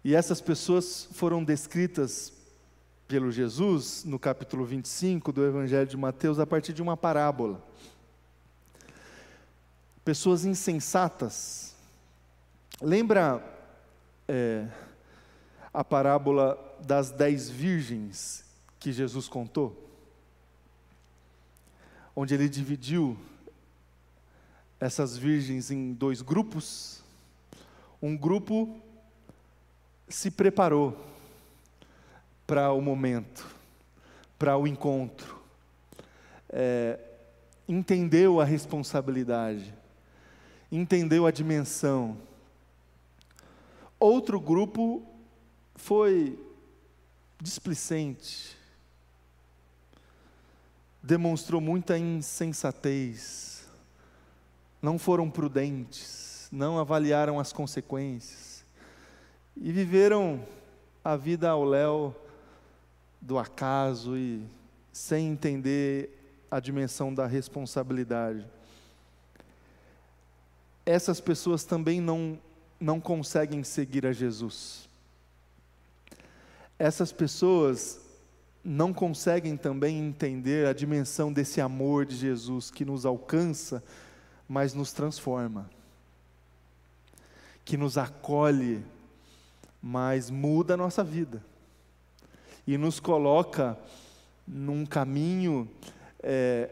E 0.03 0.15
essas 0.15 0.41
pessoas 0.41 1.09
foram 1.13 1.43
descritas 1.43 2.33
pelo 3.09 3.31
Jesus 3.31 4.05
no 4.05 4.19
capítulo 4.19 4.65
25 4.65 5.33
do 5.33 5.45
Evangelho 5.45 5.87
de 5.87 5.97
Mateus 5.97 6.39
a 6.39 6.47
partir 6.47 6.73
de 6.73 6.83
uma 6.83 6.97
parábola. 6.97 7.63
Pessoas 10.05 10.45
insensatas. 10.45 11.75
Lembra 12.81 13.43
é, 14.29 14.67
a 15.73 15.83
parábola 15.83 16.59
das 16.85 17.11
dez 17.11 17.49
virgens 17.49 18.45
que 18.79 18.93
Jesus 18.93 19.29
contou? 19.29 19.85
onde 22.17 22.35
ele 22.35 22.49
dividiu 22.49 23.19
essas 24.79 25.17
virgens 25.17 25.71
em 25.71 25.93
dois 25.93 26.23
grupos. 26.23 27.03
Um 28.07 28.19
grupo 28.19 28.69
se 30.07 30.31
preparou 30.31 30.95
para 32.47 32.71
o 32.71 32.79
momento, 32.79 33.49
para 34.39 34.59
o 34.59 34.67
encontro, 34.67 35.41
é, 36.51 37.01
entendeu 37.67 38.43
a 38.43 38.45
responsabilidade, 38.45 39.73
entendeu 40.71 41.27
a 41.27 41.31
dimensão. 41.31 42.19
Outro 43.99 44.39
grupo 44.39 45.03
foi 45.75 46.39
displicente, 47.41 48.55
demonstrou 51.03 51.59
muita 51.59 51.97
insensatez, 51.97 53.67
não 54.83 54.99
foram 54.99 55.31
prudentes, 55.31 56.24
não 56.51 56.79
avaliaram 56.79 57.39
as 57.39 57.53
consequências 57.53 58.65
e 59.57 59.71
viveram 59.73 60.45
a 61.05 61.17
vida 61.17 61.49
ao 61.51 61.65
léu 61.65 62.15
do 63.21 63.39
acaso 63.39 64.17
e 64.17 64.45
sem 64.93 65.29
entender 65.29 66.11
a 66.51 66.61
dimensão 66.61 67.13
da 67.13 67.27
responsabilidade. 67.27 68.47
Essas 70.87 71.21
pessoas 71.21 71.65
também 71.65 72.01
não, 72.01 72.39
não 72.79 73.01
conseguem 73.01 73.65
seguir 73.65 74.07
a 74.07 74.13
Jesus. 74.13 74.89
Essas 76.79 77.11
pessoas 77.11 78.01
não 78.63 78.93
conseguem 78.93 79.57
também 79.57 79.99
entender 79.99 80.67
a 80.67 80.73
dimensão 80.73 81.33
desse 81.33 81.61
amor 81.61 82.07
de 82.07 82.17
Jesus 82.17 82.71
que 82.71 82.85
nos 82.85 83.05
alcança, 83.05 83.83
mas 84.49 84.75
nos 84.75 84.93
transforma, 84.93 85.69
que 87.65 87.77
nos 87.77 87.97
acolhe, 87.97 88.85
mas 89.83 90.31
muda 90.31 90.75
a 90.75 90.77
nossa 90.77 91.03
vida 91.03 91.43
e 92.67 92.79
nos 92.79 92.99
coloca 92.99 93.79
num 94.47 94.85
caminho 94.87 95.69
é, 96.23 96.71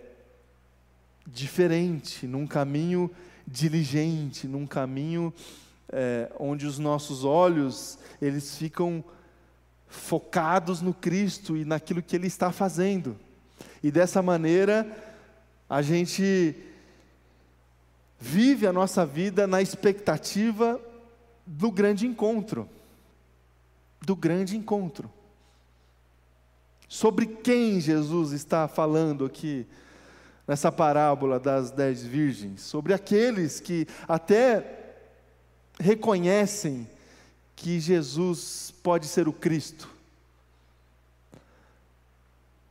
diferente, 1.26 2.26
num 2.26 2.46
caminho 2.46 3.10
diligente, 3.46 4.46
num 4.46 4.66
caminho 4.66 5.32
é, 5.90 6.30
onde 6.38 6.66
os 6.66 6.78
nossos 6.78 7.24
olhos 7.24 7.98
eles 8.20 8.56
ficam 8.56 9.04
focados 9.86 10.80
no 10.80 10.94
Cristo 10.94 11.56
e 11.56 11.64
naquilo 11.64 12.02
que 12.02 12.16
Ele 12.16 12.26
está 12.26 12.50
fazendo. 12.50 13.16
E 13.82 13.90
dessa 13.90 14.22
maneira, 14.22 14.86
a 15.68 15.82
gente 15.82 16.56
vive 18.22 18.68
a 18.68 18.72
nossa 18.72 19.04
vida 19.04 19.48
na 19.48 19.60
expectativa 19.60 20.80
do 21.44 21.72
grande 21.72 22.06
encontro. 22.06 22.68
Do 24.00 24.14
grande 24.14 24.56
encontro. 24.56 25.10
Sobre 26.88 27.26
quem 27.26 27.80
Jesus 27.80 28.30
está 28.30 28.68
falando 28.68 29.24
aqui 29.24 29.66
nessa 30.46 30.70
parábola 30.70 31.40
das 31.40 31.72
dez 31.72 32.04
virgens? 32.04 32.60
Sobre 32.62 32.94
aqueles 32.94 33.58
que 33.58 33.88
até 34.06 34.94
reconhecem 35.80 36.88
que 37.56 37.80
Jesus 37.80 38.72
pode 38.84 39.08
ser 39.08 39.26
o 39.26 39.32
Cristo. 39.32 39.88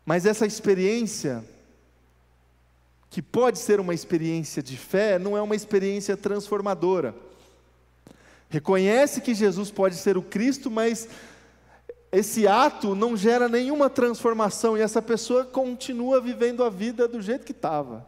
Mas 0.05 0.25
essa 0.25 0.45
experiência, 0.45 1.43
que 3.11 3.21
pode 3.21 3.59
ser 3.59 3.77
uma 3.81 3.93
experiência 3.93 4.63
de 4.63 4.77
fé, 4.77 5.19
não 5.19 5.35
é 5.35 5.41
uma 5.41 5.53
experiência 5.53 6.15
transformadora. 6.15 7.13
Reconhece 8.49 9.19
que 9.19 9.35
Jesus 9.35 9.69
pode 9.69 9.95
ser 9.95 10.15
o 10.15 10.21
Cristo, 10.21 10.71
mas 10.71 11.09
esse 12.09 12.47
ato 12.47 12.95
não 12.95 13.17
gera 13.17 13.49
nenhuma 13.49 13.89
transformação 13.89 14.77
e 14.77 14.81
essa 14.81 15.01
pessoa 15.01 15.43
continua 15.43 16.21
vivendo 16.21 16.63
a 16.63 16.69
vida 16.69 17.05
do 17.05 17.21
jeito 17.21 17.45
que 17.45 17.51
estava. 17.51 18.07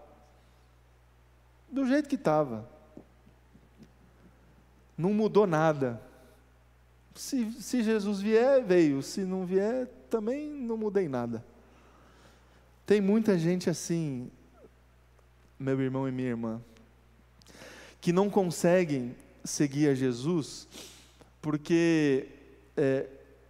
Do 1.69 1.85
jeito 1.85 2.07
que 2.07 2.15
estava. 2.15 2.65
Não 4.97 5.13
mudou 5.13 5.45
nada. 5.45 6.01
Se, 7.13 7.51
se 7.59 7.83
Jesus 7.83 8.21
vier, 8.21 8.63
veio. 8.63 9.03
Se 9.03 9.21
não 9.21 9.45
vier, 9.45 9.85
também 10.09 10.49
não 10.49 10.77
mudei 10.77 11.09
nada. 11.09 11.43
Tem 12.85 13.01
muita 13.01 13.37
gente 13.37 13.69
assim, 13.69 14.31
meu 15.63 15.79
irmão 15.81 16.07
e 16.07 16.11
minha 16.11 16.29
irmã, 16.29 16.61
que 18.01 18.11
não 18.11 18.29
conseguem 18.29 19.15
seguir 19.45 19.89
a 19.89 19.95
Jesus 19.95 20.67
porque 21.41 22.27
é, 22.75 23.07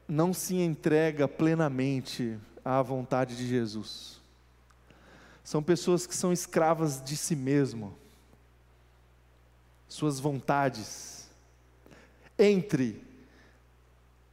não 0.07 0.33
se 0.33 0.55
entrega 0.55 1.27
plenamente 1.27 2.37
à 2.63 2.81
vontade 2.81 3.35
de 3.35 3.47
Jesus. 3.47 4.21
São 5.43 5.61
pessoas 5.61 6.07
que 6.07 6.15
são 6.15 6.31
escravas 6.31 7.03
de 7.03 7.17
si 7.17 7.35
mesmo, 7.35 7.95
suas 9.87 10.19
vontades. 10.19 11.27
Entre 12.37 13.01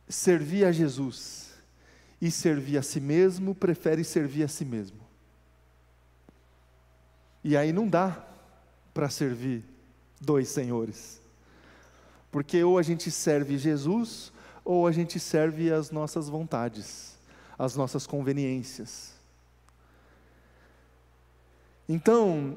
servir 0.08 0.64
a 0.64 0.72
Jesus 0.72 1.50
e 2.20 2.30
servir 2.30 2.78
a 2.78 2.82
si 2.82 3.00
mesmo, 3.00 3.54
prefere 3.54 4.04
servir 4.04 4.44
a 4.44 4.48
si 4.48 4.64
mesmo. 4.64 4.99
E 7.42 7.56
aí 7.56 7.72
não 7.72 7.88
dá 7.88 8.22
para 8.92 9.08
servir 9.08 9.64
dois 10.20 10.48
senhores. 10.48 11.20
Porque 12.30 12.62
ou 12.62 12.78
a 12.78 12.82
gente 12.82 13.10
serve 13.10 13.58
Jesus, 13.58 14.32
ou 14.64 14.86
a 14.86 14.92
gente 14.92 15.18
serve 15.18 15.72
as 15.72 15.90
nossas 15.90 16.28
vontades, 16.28 17.18
as 17.58 17.74
nossas 17.74 18.06
conveniências. 18.06 19.12
Então, 21.88 22.56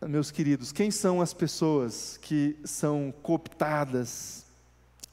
meus 0.00 0.30
queridos, 0.30 0.72
quem 0.72 0.90
são 0.90 1.20
as 1.20 1.34
pessoas 1.34 2.16
que 2.22 2.56
são 2.64 3.12
cooptadas 3.22 4.46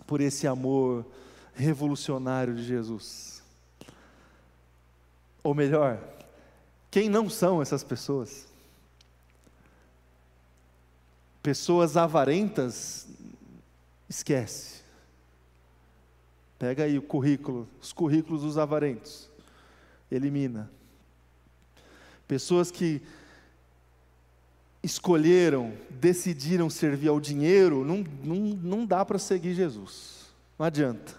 por 0.08 0.22
esse 0.22 0.48
amor 0.48 1.06
revolucionário 1.54 2.56
de 2.56 2.64
Jesus? 2.64 3.44
Ou 5.44 5.54
melhor, 5.54 6.00
quem 6.90 7.10
não 7.10 7.30
são 7.30 7.62
essas 7.62 7.84
pessoas? 7.84 8.48
Pessoas 11.46 11.96
avarentas, 11.96 13.08
esquece. 14.10 14.82
Pega 16.58 16.86
aí 16.86 16.98
o 16.98 17.04
currículo, 17.04 17.70
os 17.80 17.94
currículos 17.94 18.42
dos 18.42 18.58
avarentos, 18.58 19.30
elimina. 20.10 20.72
Pessoas 22.28 22.72
que 22.72 23.00
escolheram, 24.82 25.72
decidiram 25.88 26.68
servir 26.68 27.10
ao 27.10 27.20
dinheiro, 27.20 27.86
não, 27.86 28.04
não, 28.24 28.36
não 28.38 28.84
dá 28.84 29.06
para 29.06 29.20
seguir 29.20 29.54
Jesus. 29.54 30.26
Não 30.58 30.66
adianta. 30.66 31.14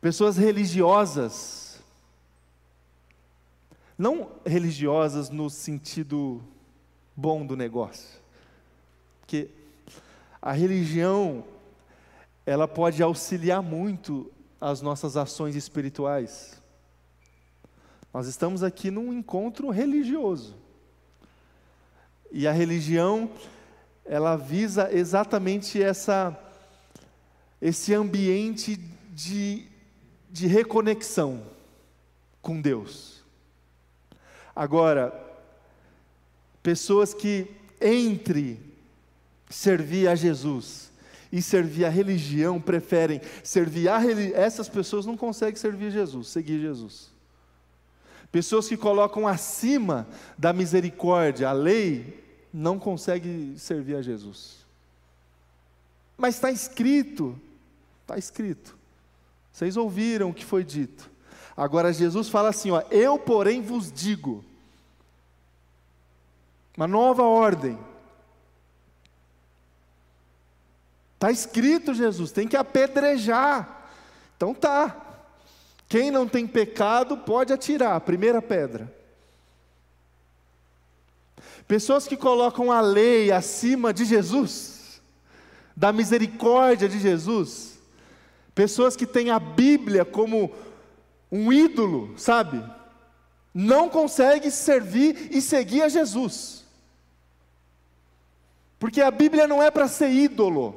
Pessoas 0.00 0.36
religiosas, 0.36 1.80
não 3.96 4.32
religiosas 4.44 5.30
no 5.30 5.48
sentido 5.48 6.42
bom 7.14 7.44
do 7.44 7.56
negócio, 7.56 8.20
porque 9.20 9.48
a 10.40 10.52
religião, 10.52 11.44
ela 12.44 12.66
pode 12.66 13.02
auxiliar 13.02 13.62
muito 13.62 14.30
as 14.60 14.80
nossas 14.80 15.16
ações 15.16 15.54
espirituais. 15.54 16.60
Nós 18.12 18.26
estamos 18.26 18.62
aqui 18.62 18.90
num 18.90 19.12
encontro 19.12 19.70
religioso. 19.70 20.56
E 22.30 22.46
a 22.46 22.52
religião, 22.52 23.30
ela 24.04 24.36
visa 24.36 24.92
exatamente 24.92 25.82
essa, 25.82 26.36
esse 27.60 27.94
ambiente 27.94 28.76
de, 29.12 29.66
de 30.30 30.46
reconexão 30.46 31.42
com 32.40 32.60
Deus. 32.60 33.22
Agora, 34.54 35.12
pessoas 36.62 37.12
que 37.12 37.46
entre 37.80 38.60
servir 39.50 40.08
a 40.08 40.14
Jesus 40.14 40.90
e 41.30 41.40
servir 41.40 41.84
a 41.84 41.88
religião 41.88 42.60
preferem 42.60 43.20
servir 43.42 43.88
a 43.88 43.98
religião, 43.98 44.38
essas 44.38 44.68
pessoas 44.68 45.06
não 45.06 45.16
conseguem 45.16 45.56
servir 45.56 45.90
Jesus, 45.90 46.28
seguir 46.28 46.60
Jesus. 46.60 47.10
Pessoas 48.30 48.68
que 48.68 48.76
colocam 48.76 49.26
acima 49.26 50.06
da 50.38 50.52
misericórdia 50.52 51.48
a 51.48 51.52
lei, 51.52 52.22
não 52.52 52.78
conseguem 52.78 53.54
servir 53.56 53.96
a 53.96 54.02
Jesus. 54.02 54.58
Mas 56.16 56.34
está 56.34 56.50
escrito, 56.50 57.38
está 58.02 58.16
escrito. 58.16 58.76
Vocês 59.52 59.76
ouviram 59.76 60.30
o 60.30 60.34
que 60.34 60.44
foi 60.44 60.64
dito. 60.64 61.10
Agora 61.56 61.92
Jesus 61.92 62.28
fala 62.28 62.50
assim: 62.50 62.70
ó, 62.70 62.82
eu 62.90 63.18
porém 63.18 63.60
vos 63.60 63.90
digo, 63.92 64.44
uma 66.76 66.86
nova 66.86 67.22
ordem. 67.22 67.78
Está 71.14 71.30
escrito, 71.30 71.94
Jesus, 71.94 72.32
tem 72.32 72.48
que 72.48 72.56
apedrejar. 72.56 73.90
Então 74.36 74.52
tá. 74.52 74.96
Quem 75.88 76.10
não 76.10 76.26
tem 76.26 76.46
pecado 76.46 77.18
pode 77.18 77.52
atirar 77.52 77.94
a 77.94 78.00
primeira 78.00 78.40
pedra. 78.40 78.92
Pessoas 81.68 82.08
que 82.08 82.16
colocam 82.16 82.72
a 82.72 82.80
lei 82.80 83.30
acima 83.30 83.92
de 83.92 84.04
Jesus, 84.04 85.00
da 85.76 85.92
misericórdia 85.92 86.88
de 86.88 86.98
Jesus, 86.98 87.78
pessoas 88.54 88.96
que 88.96 89.06
têm 89.06 89.30
a 89.30 89.38
Bíblia 89.38 90.04
como 90.04 90.52
um 91.30 91.52
ídolo, 91.52 92.12
sabe? 92.18 92.62
Não 93.54 93.88
conseguem 93.88 94.50
servir 94.50 95.28
e 95.30 95.40
seguir 95.40 95.82
a 95.82 95.88
Jesus. 95.88 96.61
Porque 98.82 99.00
a 99.00 99.12
Bíblia 99.12 99.46
não 99.46 99.62
é 99.62 99.70
para 99.70 99.86
ser 99.86 100.10
ídolo. 100.10 100.74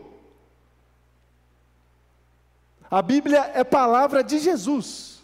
A 2.88 3.02
Bíblia 3.02 3.50
é 3.56 3.64
palavra 3.64 4.24
de 4.24 4.38
Jesus. 4.38 5.24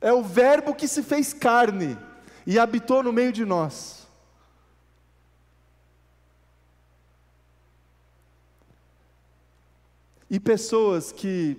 É 0.00 0.12
o 0.12 0.24
Verbo 0.24 0.74
que 0.74 0.88
se 0.88 1.04
fez 1.04 1.32
carne 1.32 1.96
e 2.44 2.58
habitou 2.58 3.00
no 3.00 3.12
meio 3.12 3.32
de 3.32 3.44
nós. 3.44 4.08
E 10.28 10.40
pessoas 10.40 11.12
que 11.12 11.56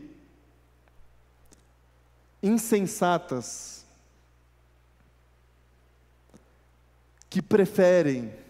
insensatas, 2.41 3.85
que 7.29 7.41
preferem 7.41 8.42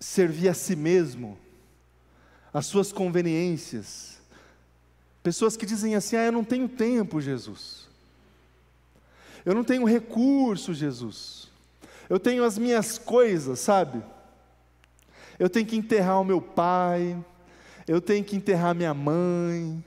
servir 0.00 0.48
a 0.48 0.54
si 0.54 0.76
mesmo, 0.76 1.38
as 2.52 2.66
suas 2.66 2.92
conveniências, 2.92 4.18
Pessoas 5.28 5.58
que 5.58 5.66
dizem 5.66 5.94
assim: 5.94 6.16
ah, 6.16 6.24
eu 6.24 6.32
não 6.32 6.42
tenho 6.42 6.66
tempo, 6.66 7.20
Jesus. 7.20 7.86
Eu 9.44 9.54
não 9.54 9.62
tenho 9.62 9.84
recurso, 9.84 10.72
Jesus. 10.72 11.48
Eu 12.08 12.18
tenho 12.18 12.42
as 12.44 12.56
minhas 12.56 12.96
coisas, 12.96 13.60
sabe? 13.60 14.02
Eu 15.38 15.50
tenho 15.50 15.66
que 15.66 15.76
enterrar 15.76 16.18
o 16.18 16.24
meu 16.24 16.40
pai, 16.40 17.22
eu 17.86 18.00
tenho 18.00 18.24
que 18.24 18.36
enterrar 18.36 18.74
minha 18.74 18.94
mãe, 18.94 19.84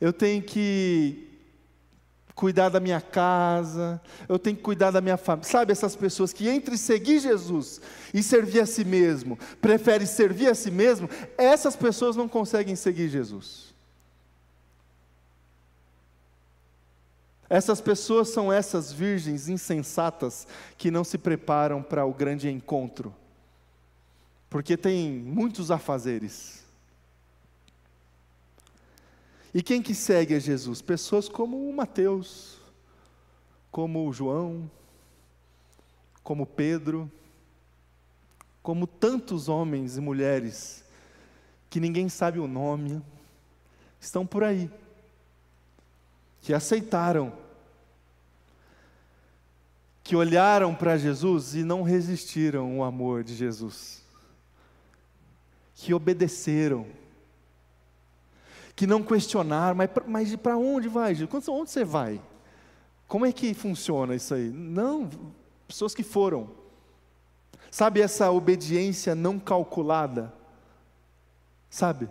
eu 0.00 0.10
tenho 0.10 0.42
que 0.42 1.27
cuidar 2.38 2.68
da 2.68 2.78
minha 2.78 3.00
casa, 3.00 4.00
eu 4.28 4.38
tenho 4.38 4.54
que 4.54 4.62
cuidar 4.62 4.92
da 4.92 5.00
minha 5.00 5.16
família. 5.16 5.50
Sabe 5.50 5.72
essas 5.72 5.96
pessoas 5.96 6.32
que 6.32 6.48
entre 6.48 6.78
seguir 6.78 7.18
Jesus 7.18 7.80
e 8.14 8.22
servir 8.22 8.60
a 8.60 8.66
si 8.66 8.84
mesmo, 8.84 9.36
preferem 9.60 10.06
servir 10.06 10.48
a 10.48 10.54
si 10.54 10.70
mesmo, 10.70 11.10
essas 11.36 11.74
pessoas 11.74 12.14
não 12.14 12.28
conseguem 12.28 12.76
seguir 12.76 13.08
Jesus. 13.08 13.74
Essas 17.50 17.80
pessoas 17.80 18.28
são 18.28 18.52
essas 18.52 18.92
virgens 18.92 19.48
insensatas 19.48 20.46
que 20.76 20.92
não 20.92 21.02
se 21.02 21.18
preparam 21.18 21.82
para 21.82 22.06
o 22.06 22.14
grande 22.14 22.48
encontro, 22.48 23.12
porque 24.48 24.76
tem 24.76 25.10
muitos 25.10 25.72
afazeres. 25.72 26.67
E 29.58 29.62
quem 29.62 29.82
que 29.82 29.92
segue 29.92 30.36
a 30.36 30.38
Jesus? 30.38 30.80
Pessoas 30.80 31.28
como 31.28 31.68
o 31.68 31.74
Mateus, 31.74 32.60
como 33.72 34.08
o 34.08 34.12
João, 34.12 34.70
como 36.22 36.46
Pedro, 36.46 37.10
como 38.62 38.86
tantos 38.86 39.48
homens 39.48 39.96
e 39.96 40.00
mulheres 40.00 40.84
que 41.68 41.80
ninguém 41.80 42.08
sabe 42.08 42.38
o 42.38 42.46
nome, 42.46 43.02
estão 43.98 44.24
por 44.24 44.44
aí 44.44 44.70
que 46.40 46.54
aceitaram, 46.54 47.32
que 50.04 50.14
olharam 50.14 50.72
para 50.72 50.96
Jesus 50.96 51.56
e 51.56 51.64
não 51.64 51.82
resistiram 51.82 52.80
ao 52.80 52.84
amor 52.84 53.24
de 53.24 53.34
Jesus, 53.34 54.04
que 55.74 55.92
obedeceram, 55.92 56.86
que 58.78 58.86
não 58.86 59.02
questionaram, 59.02 59.74
mas, 59.74 59.90
mas 60.06 60.36
para 60.36 60.56
onde 60.56 60.88
vai, 60.88 61.12
Jesus? 61.12 61.48
Onde 61.48 61.68
você 61.68 61.84
vai? 61.84 62.22
Como 63.08 63.26
é 63.26 63.32
que 63.32 63.52
funciona 63.52 64.14
isso 64.14 64.32
aí? 64.32 64.50
Não, 64.50 65.10
pessoas 65.66 65.96
que 65.96 66.04
foram. 66.04 66.48
Sabe 67.72 68.00
essa 68.00 68.30
obediência 68.30 69.16
não 69.16 69.36
calculada? 69.36 70.32
Sabe? 71.68 72.08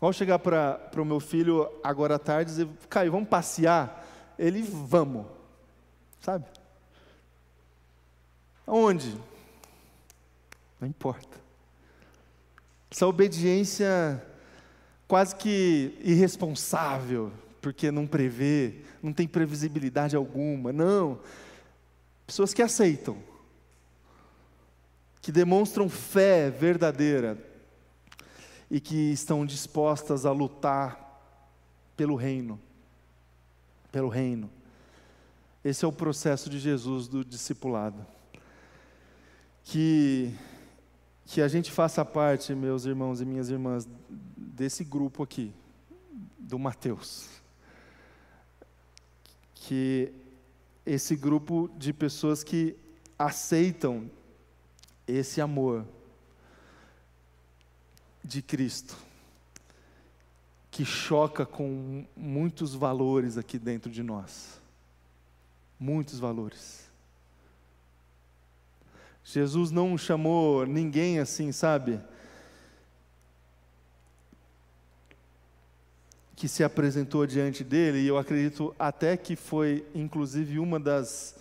Vamos 0.00 0.16
chegar 0.16 0.40
para 0.40 0.90
o 1.00 1.04
meu 1.04 1.20
filho 1.20 1.70
agora 1.84 2.16
à 2.16 2.18
tarde 2.18 2.50
e 2.50 2.54
dizer, 2.54 2.68
Caio, 2.90 3.12
vamos 3.12 3.28
passear? 3.28 4.04
Ele, 4.36 4.60
vamos. 4.60 5.24
Sabe? 6.20 6.46
Aonde? 8.66 9.16
Não 10.80 10.88
importa. 10.88 11.45
Essa 12.90 13.06
obediência 13.06 14.22
quase 15.08 15.34
que 15.36 15.96
irresponsável, 16.00 17.32
porque 17.60 17.90
não 17.90 18.06
prevê, 18.06 18.82
não 19.02 19.12
tem 19.12 19.26
previsibilidade 19.26 20.16
alguma. 20.16 20.72
Não. 20.72 21.20
Pessoas 22.26 22.52
que 22.52 22.62
aceitam, 22.62 23.16
que 25.20 25.30
demonstram 25.30 25.88
fé 25.88 26.50
verdadeira 26.50 27.38
e 28.70 28.80
que 28.80 29.12
estão 29.12 29.46
dispostas 29.46 30.26
a 30.26 30.32
lutar 30.32 31.20
pelo 31.96 32.16
reino. 32.16 32.60
Pelo 33.90 34.08
reino. 34.08 34.50
Esse 35.64 35.84
é 35.84 35.88
o 35.88 35.92
processo 35.92 36.48
de 36.50 36.58
Jesus 36.58 37.08
do 37.08 37.24
discipulado. 37.24 38.06
Que 39.64 40.32
que 41.26 41.42
a 41.42 41.48
gente 41.48 41.72
faça 41.72 42.04
parte, 42.04 42.54
meus 42.54 42.84
irmãos 42.84 43.20
e 43.20 43.24
minhas 43.24 43.50
irmãs, 43.50 43.86
desse 44.36 44.84
grupo 44.84 45.24
aqui, 45.24 45.52
do 46.38 46.56
Mateus. 46.56 47.28
Que 49.52 50.12
esse 50.86 51.16
grupo 51.16 51.68
de 51.76 51.92
pessoas 51.92 52.44
que 52.44 52.76
aceitam 53.18 54.08
esse 55.06 55.40
amor 55.40 55.84
de 58.22 58.40
Cristo, 58.40 58.96
que 60.70 60.84
choca 60.84 61.44
com 61.44 62.06
muitos 62.16 62.72
valores 62.72 63.36
aqui 63.36 63.58
dentro 63.58 63.90
de 63.90 64.02
nós. 64.02 64.60
Muitos 65.78 66.20
valores. 66.20 66.85
Jesus 69.28 69.72
não 69.72 69.98
chamou 69.98 70.64
ninguém 70.64 71.18
assim, 71.18 71.50
sabe? 71.50 72.00
Que 76.36 76.46
se 76.46 76.62
apresentou 76.62 77.26
diante 77.26 77.64
dele, 77.64 77.98
e 77.98 78.06
eu 78.06 78.18
acredito 78.18 78.72
até 78.78 79.16
que 79.16 79.34
foi, 79.34 79.84
inclusive, 79.92 80.60
uma 80.60 80.78
das, 80.78 81.34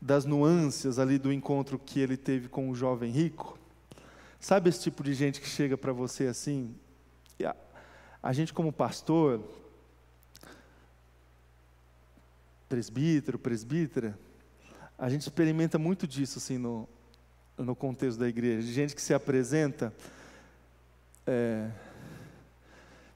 das 0.00 0.24
nuances 0.24 0.98
ali 0.98 1.18
do 1.18 1.30
encontro 1.30 1.78
que 1.78 2.00
ele 2.00 2.16
teve 2.16 2.48
com 2.48 2.70
o 2.70 2.74
jovem 2.74 3.12
rico. 3.12 3.58
Sabe 4.40 4.70
esse 4.70 4.80
tipo 4.80 5.02
de 5.02 5.12
gente 5.12 5.42
que 5.42 5.48
chega 5.48 5.76
para 5.76 5.92
você 5.92 6.26
assim? 6.26 6.74
A, 7.44 7.54
a 8.22 8.32
gente, 8.32 8.54
como 8.54 8.72
pastor, 8.72 9.42
presbítero, 12.66 13.38
presbítera, 13.38 14.18
a 14.98 15.10
gente 15.10 15.20
experimenta 15.20 15.78
muito 15.78 16.06
disso 16.06 16.38
assim 16.38 16.56
no, 16.56 16.88
no 17.64 17.76
contexto 17.76 18.18
da 18.18 18.28
igreja, 18.28 18.66
de 18.66 18.72
gente 18.72 18.94
que 18.94 19.02
se 19.02 19.12
apresenta 19.12 19.92
é, 21.26 21.70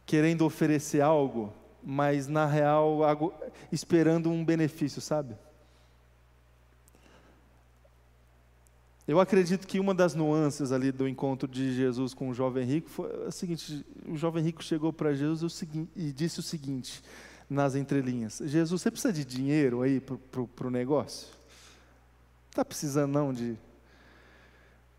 querendo 0.07 0.45
oferecer 0.45 1.01
algo, 1.01 1.53
mas 1.83 2.27
na 2.29 2.47
real 2.47 3.03
algo, 3.05 3.33
esperando 3.73 4.31
um 4.31 4.45
benefício, 4.45 5.01
sabe? 5.01 5.35
Eu 9.07 9.21
acredito 9.21 9.67
que 9.67 9.79
uma 9.79 9.95
das 9.95 10.15
nuances 10.15 10.73
ali 10.73 10.91
do 10.91 11.07
encontro 11.07 11.47
de 11.47 11.75
Jesus 11.75 12.15
com 12.15 12.31
o 12.31 12.35
jovem 12.35 12.65
rico 12.65 12.89
foi 12.89 13.27
a 13.27 13.31
seguinte: 13.31 13.85
o 14.07 14.17
jovem 14.17 14.43
rico 14.43 14.65
chegou 14.65 14.95
para 14.95 15.13
Jesus 15.13 15.63
e 15.95 16.11
disse 16.11 16.41
o 16.41 16.43
seguinte, 16.43 17.03
nas 17.49 17.75
entrelinhas: 17.75 18.41
Jesus, 18.47 18.81
você 18.81 18.91
precisa 18.91 19.13
de 19.13 19.23
dinheiro 19.23 19.83
aí 19.83 20.01
para 20.01 20.67
o 20.67 20.71
negócio? 20.71 21.29
Está 22.51 22.65
precisando 22.65 23.13
não 23.13 23.33
de 23.33 23.59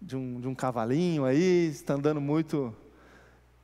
de 0.06 0.16
um, 0.16 0.40
de 0.40 0.48
um 0.48 0.54
cavalinho 0.54 1.26
aí, 1.26 1.68
está 1.70 1.96
andando 1.96 2.22
muito, 2.22 2.76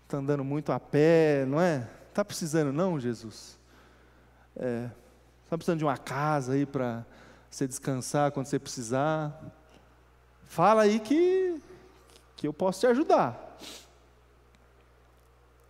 está 0.03 0.17
andando 0.17 0.43
muito 0.43 0.71
a 0.71 0.79
pé, 0.79 1.45
não 1.45 1.61
é? 1.61 1.87
Está 2.09 2.25
precisando 2.25 2.73
não, 2.73 2.99
Jesus? 2.99 3.59
É, 4.55 4.89
está 5.43 5.55
precisando 5.55 5.77
de 5.77 5.85
uma 5.85 5.97
casa 5.97 6.53
aí 6.53 6.65
para 6.65 7.05
você 7.49 7.67
descansar 7.67 8.31
quando 8.31 8.47
você 8.47 8.57
precisar? 8.57 9.39
Fala 10.45 10.81
aí 10.81 10.99
que, 10.99 11.61
que 12.35 12.47
eu 12.47 12.53
posso 12.53 12.79
te 12.79 12.87
ajudar. 12.87 13.57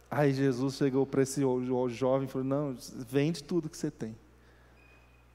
Aí 0.09 0.32
Jesus 0.34 0.76
chegou 0.76 1.05
para 1.05 1.22
esse 1.22 1.41
jovem 1.89 2.28
e 2.28 2.32
falou: 2.32 2.47
Não, 2.47 2.78
vende 3.07 3.43
tudo 3.43 3.69
que 3.69 3.78
você 3.78 3.91
tem. 3.91 4.17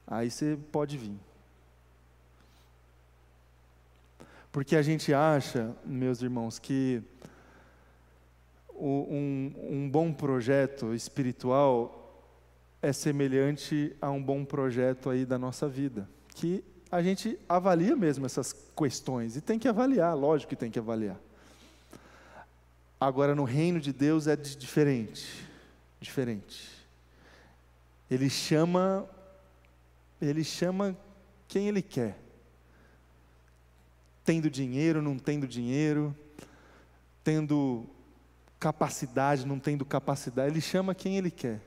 Aí 0.05 0.31
você 0.31 0.57
pode 0.71 0.97
vir. 0.97 1.26
Porque 4.57 4.75
a 4.75 4.81
gente 4.81 5.13
acha, 5.13 5.71
meus 5.85 6.19
irmãos, 6.23 6.57
que 6.57 7.03
um, 8.73 9.53
um 9.69 9.87
bom 9.87 10.11
projeto 10.11 10.95
espiritual 10.95 12.25
é 12.81 12.91
semelhante 12.91 13.95
a 14.01 14.09
um 14.09 14.19
bom 14.19 14.43
projeto 14.43 15.11
aí 15.11 15.27
da 15.27 15.37
nossa 15.37 15.69
vida, 15.69 16.09
que 16.29 16.63
a 16.91 17.03
gente 17.03 17.37
avalia 17.47 17.95
mesmo 17.95 18.25
essas 18.25 18.51
questões 18.51 19.35
e 19.35 19.41
tem 19.41 19.59
que 19.59 19.67
avaliar, 19.67 20.17
lógico 20.17 20.49
que 20.49 20.55
tem 20.55 20.71
que 20.71 20.79
avaliar. 20.79 21.19
Agora 22.99 23.35
no 23.35 23.43
reino 23.43 23.79
de 23.79 23.93
Deus 23.93 24.25
é 24.25 24.35
diferente, 24.35 25.47
diferente. 26.01 26.67
Ele 28.09 28.27
chama 28.27 29.07
ele 30.19 30.43
chama 30.43 30.97
quem 31.47 31.67
ele 31.67 31.83
quer 31.83 32.25
tendo 34.27 34.49
dinheiro, 34.49 35.01
não 35.01 35.17
tendo 35.17 35.47
dinheiro, 35.47 36.13
tendo 37.23 37.85
capacidade, 38.59 39.47
não 39.47 39.57
tendo 39.57 39.85
capacidade, 39.85 40.51
ele 40.51 40.59
chama 40.59 40.93
quem 40.93 41.17
ele 41.17 41.31
quer. 41.31 41.61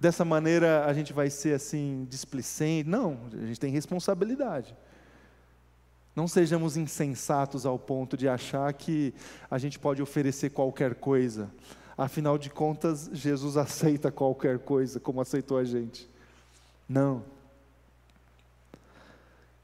Dessa 0.00 0.24
maneira 0.24 0.86
a 0.86 0.94
gente 0.94 1.12
vai 1.12 1.28
ser 1.28 1.54
assim 1.54 2.06
displicente? 2.08 2.88
Não, 2.88 3.20
a 3.30 3.44
gente 3.44 3.60
tem 3.60 3.70
responsabilidade. 3.70 4.74
Não 6.16 6.26
sejamos 6.26 6.78
insensatos 6.78 7.66
ao 7.66 7.78
ponto 7.78 8.16
de 8.16 8.26
achar 8.26 8.72
que 8.72 9.12
a 9.50 9.58
gente 9.58 9.78
pode 9.78 10.00
oferecer 10.00 10.48
qualquer 10.48 10.94
coisa. 10.94 11.50
Afinal 11.96 12.38
de 12.38 12.48
contas, 12.48 13.10
Jesus 13.12 13.54
aceita 13.58 14.10
qualquer 14.10 14.60
coisa, 14.60 14.98
como 14.98 15.20
aceitou 15.20 15.58
a 15.58 15.64
gente. 15.64 16.08
Não. 16.88 17.22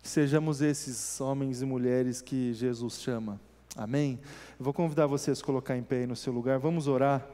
Sejamos 0.02 0.62
esses 0.62 1.20
homens 1.20 1.60
e 1.60 1.66
mulheres 1.66 2.22
que 2.22 2.52
Jesus 2.54 3.00
chama. 3.00 3.40
Amém? 3.76 4.18
Eu 4.58 4.64
vou 4.64 4.72
convidar 4.72 5.06
você 5.06 5.30
a 5.30 5.36
colocar 5.36 5.76
em 5.76 5.82
pé 5.82 5.98
aí 5.98 6.06
no 6.06 6.16
seu 6.16 6.32
lugar. 6.32 6.58
Vamos 6.58 6.88
orar. 6.88 7.24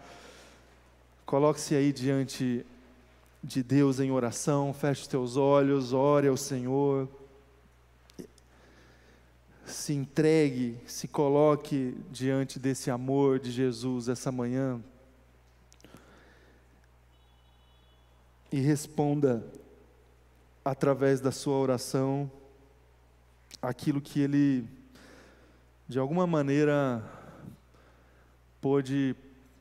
Coloque-se 1.25 1.75
aí 1.75 1.93
diante 1.93 2.67
de 3.43 3.63
Deus 3.63 4.01
em 4.01 4.11
oração. 4.11 4.75
Feche 4.75 5.03
os 5.03 5.07
teus 5.07 5.37
olhos, 5.37 5.93
ore 5.93 6.29
ao 6.29 6.37
Senhor. 6.37 7.09
Se 9.65 9.95
entregue, 9.95 10.77
se 10.87 11.09
coloque 11.09 11.97
diante 12.11 12.59
desse 12.59 12.91
amor 12.91 13.39
de 13.39 13.51
Jesus 13.51 14.09
essa 14.09 14.31
manhã. 14.31 14.81
E 18.53 18.61
responda 18.61 19.45
através 20.65 21.21
da 21.21 21.33
sua 21.33 21.57
oração 21.57 22.31
aquilo 23.61 24.01
que 24.01 24.21
ele, 24.21 24.69
de 25.89 25.99
alguma 25.99 26.27
maneira, 26.27 27.03
pôde 28.61 29.17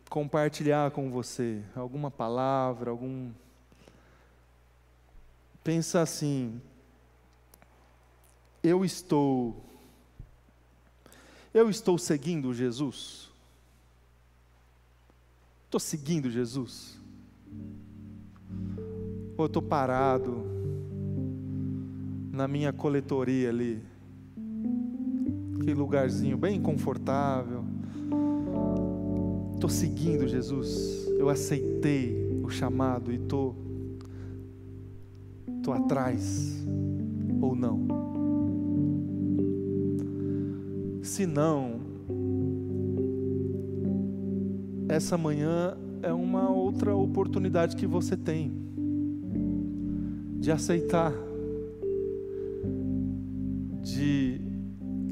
compartilhar 0.10 0.92
com 0.92 1.10
você, 1.10 1.64
alguma 1.76 2.12
palavra, 2.12 2.92
algum. 2.92 3.32
Pensa 5.64 6.02
assim, 6.02 6.62
eu 8.62 8.86
estou. 8.86 9.64
Eu 11.54 11.70
estou 11.70 11.98
seguindo 11.98 12.54
Jesus? 12.54 13.30
Estou 15.66 15.80
seguindo 15.80 16.30
Jesus? 16.30 17.00
Ou 19.38 19.46
estou 19.46 19.62
parado 19.62 20.53
na 22.34 22.48
minha 22.48 22.74
coletoria 22.74 23.48
ali? 23.48 23.94
aquele 25.64 25.74
lugarzinho 25.74 26.38
bem 26.38 26.62
confortável. 26.62 27.64
Estou 29.54 29.70
seguindo 29.70 30.28
Jesus. 30.28 31.08
Eu 31.18 31.30
aceitei 31.30 32.42
o 32.44 32.50
chamado 32.50 33.12
e 33.14 33.16
estou 33.16 33.56
tô, 35.62 35.72
tô 35.72 35.72
atrás 35.72 36.62
ou 37.42 37.56
não. 37.56 37.88
Se 41.02 41.26
não, 41.26 41.80
essa 44.90 45.18
manhã 45.18 45.78
é 46.02 46.12
uma 46.12 46.50
outra 46.50 46.94
oportunidade 46.94 47.78
que 47.78 47.88
você 47.88 48.18
tem 48.18 48.52
de 50.40 50.52
aceitar, 50.52 51.14
de 53.84 54.40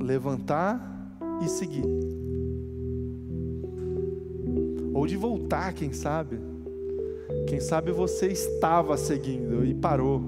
levantar 0.02 1.18
e 1.44 1.50
seguir. 1.50 1.84
Ou 4.94 5.06
de 5.06 5.18
voltar, 5.18 5.74
quem 5.74 5.92
sabe. 5.92 6.40
Quem 7.48 7.60
sabe 7.60 7.92
você 7.92 8.28
estava 8.28 8.96
seguindo 8.98 9.66
e 9.66 9.74
parou. 9.74 10.22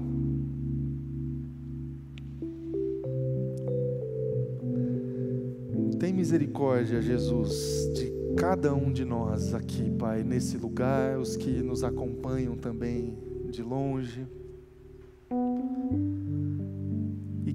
Tem 5.98 6.12
misericórdia, 6.12 7.00
Jesus, 7.00 7.90
de 7.94 8.12
cada 8.36 8.74
um 8.74 8.92
de 8.92 9.04
nós 9.04 9.54
aqui, 9.54 9.90
Pai, 9.92 10.22
nesse 10.22 10.58
lugar, 10.58 11.18
os 11.18 11.36
que 11.36 11.62
nos 11.62 11.82
acompanham 11.82 12.56
também 12.56 13.16
de 13.48 13.62
longe. 13.62 14.26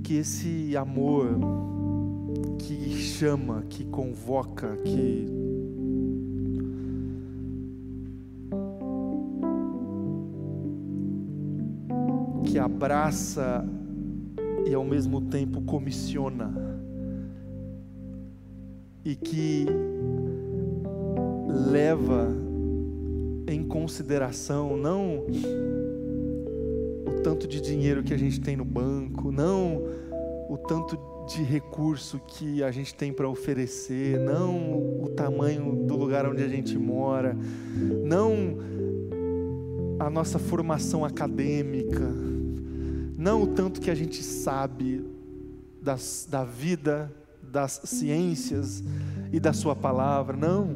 Que 0.09 0.17
esse 0.17 0.75
amor 0.75 1.37
que 2.57 2.97
chama, 2.97 3.63
que 3.69 3.85
convoca, 3.85 4.75
que 4.77 5.27
que 12.43 12.57
abraça 12.57 13.63
e 14.67 14.73
ao 14.73 14.83
mesmo 14.83 15.21
tempo 15.21 15.61
comissiona 15.61 16.51
e 19.05 19.15
que 19.15 19.67
leva 21.69 22.35
em 23.47 23.63
consideração 23.63 24.75
não 24.75 25.27
o 27.05 27.21
tanto 27.21 27.47
de 27.47 27.61
dinheiro 27.61 28.01
que 28.01 28.11
a 28.11 28.17
gente 28.17 28.41
tem 28.41 28.57
no 28.57 28.65
banco, 28.65 29.08
não 29.39 29.81
o 30.49 30.57
tanto 30.57 30.99
de 31.25 31.41
recurso 31.43 32.19
que 32.27 32.61
a 32.61 32.71
gente 32.71 32.93
tem 32.93 33.13
para 33.13 33.29
oferecer, 33.29 34.19
não 34.19 35.01
o 35.01 35.09
tamanho 35.15 35.85
do 35.85 35.95
lugar 35.95 36.27
onde 36.27 36.43
a 36.43 36.47
gente 36.47 36.77
mora, 36.77 37.37
não 38.03 38.57
a 39.97 40.09
nossa 40.09 40.37
formação 40.37 41.05
acadêmica, 41.05 42.05
não 43.17 43.43
o 43.43 43.47
tanto 43.47 43.79
que 43.79 43.89
a 43.89 43.95
gente 43.95 44.21
sabe 44.21 45.05
das, 45.81 46.27
da 46.29 46.43
vida, 46.43 47.09
das 47.41 47.79
ciências 47.85 48.83
e 49.31 49.39
da 49.39 49.53
Sua 49.53 49.75
palavra, 49.75 50.35
não. 50.35 50.75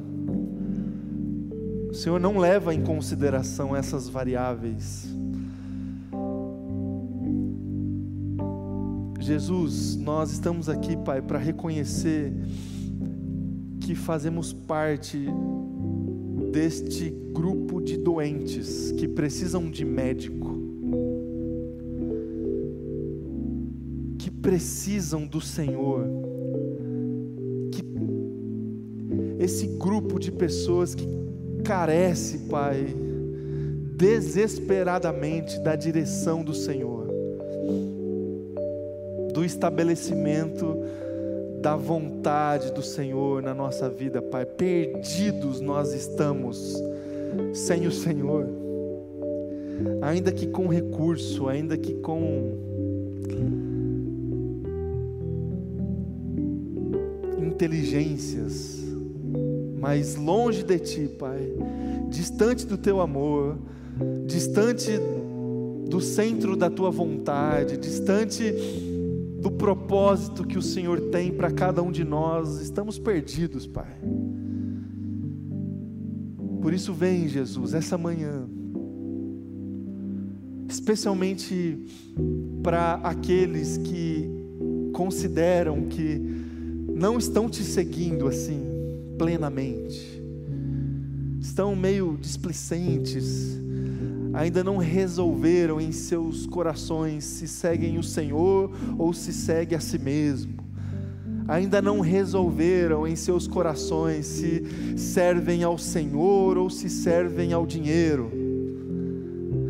O 1.89 1.93
Senhor 1.93 2.19
não 2.19 2.37
leva 2.37 2.73
em 2.73 2.81
consideração 2.81 3.75
essas 3.75 4.07
variáveis. 4.07 5.22
Jesus, 9.23 9.95
nós 9.95 10.31
estamos 10.31 10.67
aqui, 10.67 10.97
Pai, 10.97 11.21
para 11.21 11.39
reconhecer 11.39 12.33
que 13.79 13.95
fazemos 13.95 14.51
parte 14.51 15.17
deste 16.51 17.09
grupo 17.31 17.81
de 17.81 17.95
doentes 17.97 18.91
que 18.91 19.07
precisam 19.07 19.71
de 19.71 19.85
médico, 19.85 20.59
que 24.19 24.29
precisam 24.29 25.25
do 25.25 25.39
Senhor, 25.39 26.05
que 27.71 27.81
esse 29.39 29.67
grupo 29.77 30.19
de 30.19 30.33
pessoas 30.33 30.93
que 30.93 31.07
carece, 31.63 32.39
Pai, 32.49 32.93
desesperadamente 33.95 35.59
da 35.61 35.77
direção 35.77 36.43
do 36.43 36.53
Senhor, 36.53 36.92
estabelecimento 39.43 40.77
da 41.63 41.77
vontade 41.77 42.73
do 42.73 42.81
Senhor 42.81 43.41
na 43.41 43.53
nossa 43.53 43.89
vida, 43.89 44.21
Pai. 44.21 44.45
Perdidos 44.45 45.61
nós 45.61 45.93
estamos 45.93 46.75
sem 47.53 47.87
o 47.87 47.91
Senhor, 47.91 48.45
ainda 50.01 50.29
que 50.31 50.47
com 50.47 50.67
recurso, 50.67 51.47
ainda 51.47 51.77
que 51.77 51.93
com 51.95 52.51
inteligências, 57.41 58.83
mas 59.79 60.15
longe 60.15 60.63
de 60.63 60.79
Ti, 60.79 61.07
Pai, 61.17 61.49
distante 62.09 62.67
do 62.67 62.77
Teu 62.77 62.99
amor, 62.99 63.57
distante 64.25 64.91
do 65.87 66.01
centro 66.01 66.57
da 66.57 66.69
Tua 66.69 66.91
vontade, 66.91 67.77
distante 67.77 68.53
do 69.43 69.51
propósito 69.51 70.45
que 70.45 70.57
o 70.57 70.61
Senhor 70.61 71.01
tem 71.11 71.29
para 71.29 71.51
cada 71.51 71.83
um 71.83 71.91
de 71.91 72.05
nós, 72.05 72.61
estamos 72.61 72.97
perdidos, 72.97 73.67
Pai. 73.67 73.99
Por 76.61 76.73
isso, 76.73 76.93
vem, 76.93 77.27
Jesus, 77.27 77.73
essa 77.73 77.97
manhã, 77.97 78.47
especialmente 80.69 81.77
para 82.63 82.93
aqueles 83.03 83.77
que 83.79 84.29
consideram 84.93 85.87
que 85.87 86.21
não 86.95 87.17
estão 87.17 87.49
te 87.49 87.65
seguindo 87.65 88.27
assim 88.27 88.61
plenamente, 89.17 90.23
estão 91.41 91.75
meio 91.75 92.17
displicentes, 92.17 93.59
ainda 94.33 94.63
não 94.63 94.77
resolveram 94.77 95.79
em 95.79 95.91
seus 95.91 96.47
corações 96.47 97.23
se 97.23 97.47
seguem 97.47 97.99
o 97.99 98.03
Senhor 98.03 98.71
ou 98.97 99.13
se 99.13 99.31
segue 99.31 99.75
a 99.75 99.79
si 99.79 99.99
mesmo. 99.99 100.63
Ainda 101.47 101.81
não 101.81 101.99
resolveram 101.99 103.05
em 103.07 103.15
seus 103.15 103.47
corações 103.47 104.25
se 104.25 104.97
servem 104.97 105.63
ao 105.63 105.77
Senhor 105.77 106.57
ou 106.57 106.69
se 106.69 106.89
servem 106.89 107.53
ao 107.53 107.65
dinheiro. 107.65 108.31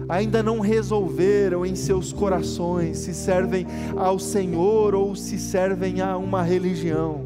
Ainda 0.07 0.41
não 0.41 0.59
resolveram 0.59 1.65
em 1.65 1.75
seus 1.75 2.13
corações 2.13 2.99
se 2.99 3.13
servem 3.13 3.65
ao 3.97 4.19
Senhor 4.19 4.93
ou 4.95 5.15
se 5.15 5.37
servem 5.37 6.01
a 6.01 6.17
uma 6.17 6.43
religião 6.43 7.21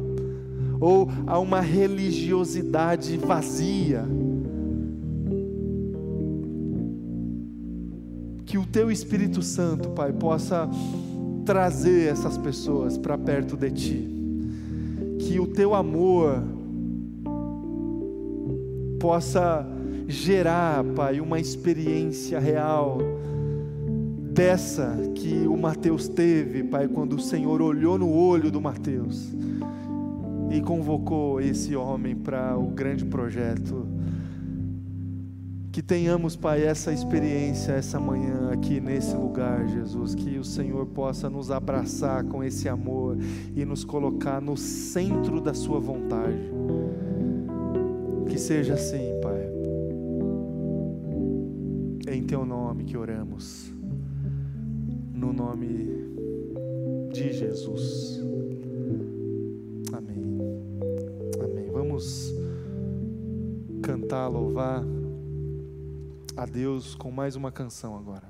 ou 0.80 1.10
a 1.26 1.38
uma 1.38 1.60
religiosidade 1.60 3.16
vazia 3.16 4.04
teu 8.72 8.90
Espírito 8.90 9.42
Santo, 9.42 9.90
Pai, 9.90 10.12
possa 10.12 10.68
trazer 11.44 12.10
essas 12.10 12.36
pessoas 12.36 12.98
para 12.98 13.16
perto 13.16 13.56
de 13.56 13.70
ti, 13.70 14.08
que 15.20 15.40
o 15.40 15.46
teu 15.46 15.74
amor 15.74 16.42
possa 19.00 19.66
gerar, 20.06 20.84
Pai, 20.84 21.20
uma 21.20 21.38
experiência 21.38 22.38
real 22.38 22.98
dessa 24.32 24.96
que 25.14 25.46
o 25.46 25.56
Mateus 25.56 26.08
teve, 26.08 26.62
Pai, 26.62 26.86
quando 26.88 27.14
o 27.14 27.20
Senhor 27.20 27.60
olhou 27.60 27.98
no 27.98 28.12
olho 28.12 28.50
do 28.50 28.60
Mateus 28.60 29.32
e 30.50 30.60
convocou 30.60 31.40
esse 31.40 31.74
homem 31.74 32.14
para 32.14 32.56
o 32.56 32.68
grande 32.68 33.04
projeto 33.04 33.86
que 35.78 35.82
tenhamos, 35.82 36.34
Pai, 36.34 36.64
essa 36.64 36.92
experiência 36.92 37.70
essa 37.70 38.00
manhã 38.00 38.50
aqui 38.50 38.80
nesse 38.80 39.14
lugar, 39.14 39.64
Jesus. 39.68 40.12
Que 40.12 40.36
o 40.36 40.42
Senhor 40.42 40.84
possa 40.86 41.30
nos 41.30 41.52
abraçar 41.52 42.24
com 42.24 42.42
esse 42.42 42.68
amor 42.68 43.16
e 43.54 43.64
nos 43.64 43.84
colocar 43.84 44.40
no 44.40 44.56
centro 44.56 45.40
da 45.40 45.54
Sua 45.54 45.78
vontade. 45.78 46.50
Que 48.28 48.36
seja 48.36 48.74
assim, 48.74 49.20
Pai. 49.22 49.52
Em 52.12 52.24
Teu 52.24 52.44
nome 52.44 52.82
que 52.82 52.96
oramos. 52.96 53.72
No 55.14 55.32
nome 55.32 55.92
de 57.12 57.32
Jesus. 57.32 58.20
Amém. 59.92 60.24
Amém. 61.40 61.70
Vamos 61.70 62.34
cantar, 63.80 64.26
louvar 64.26 64.82
a 66.38 66.46
Deus 66.46 66.94
com 66.94 67.10
mais 67.10 67.34
uma 67.34 67.50
canção 67.50 67.96
agora. 67.98 68.22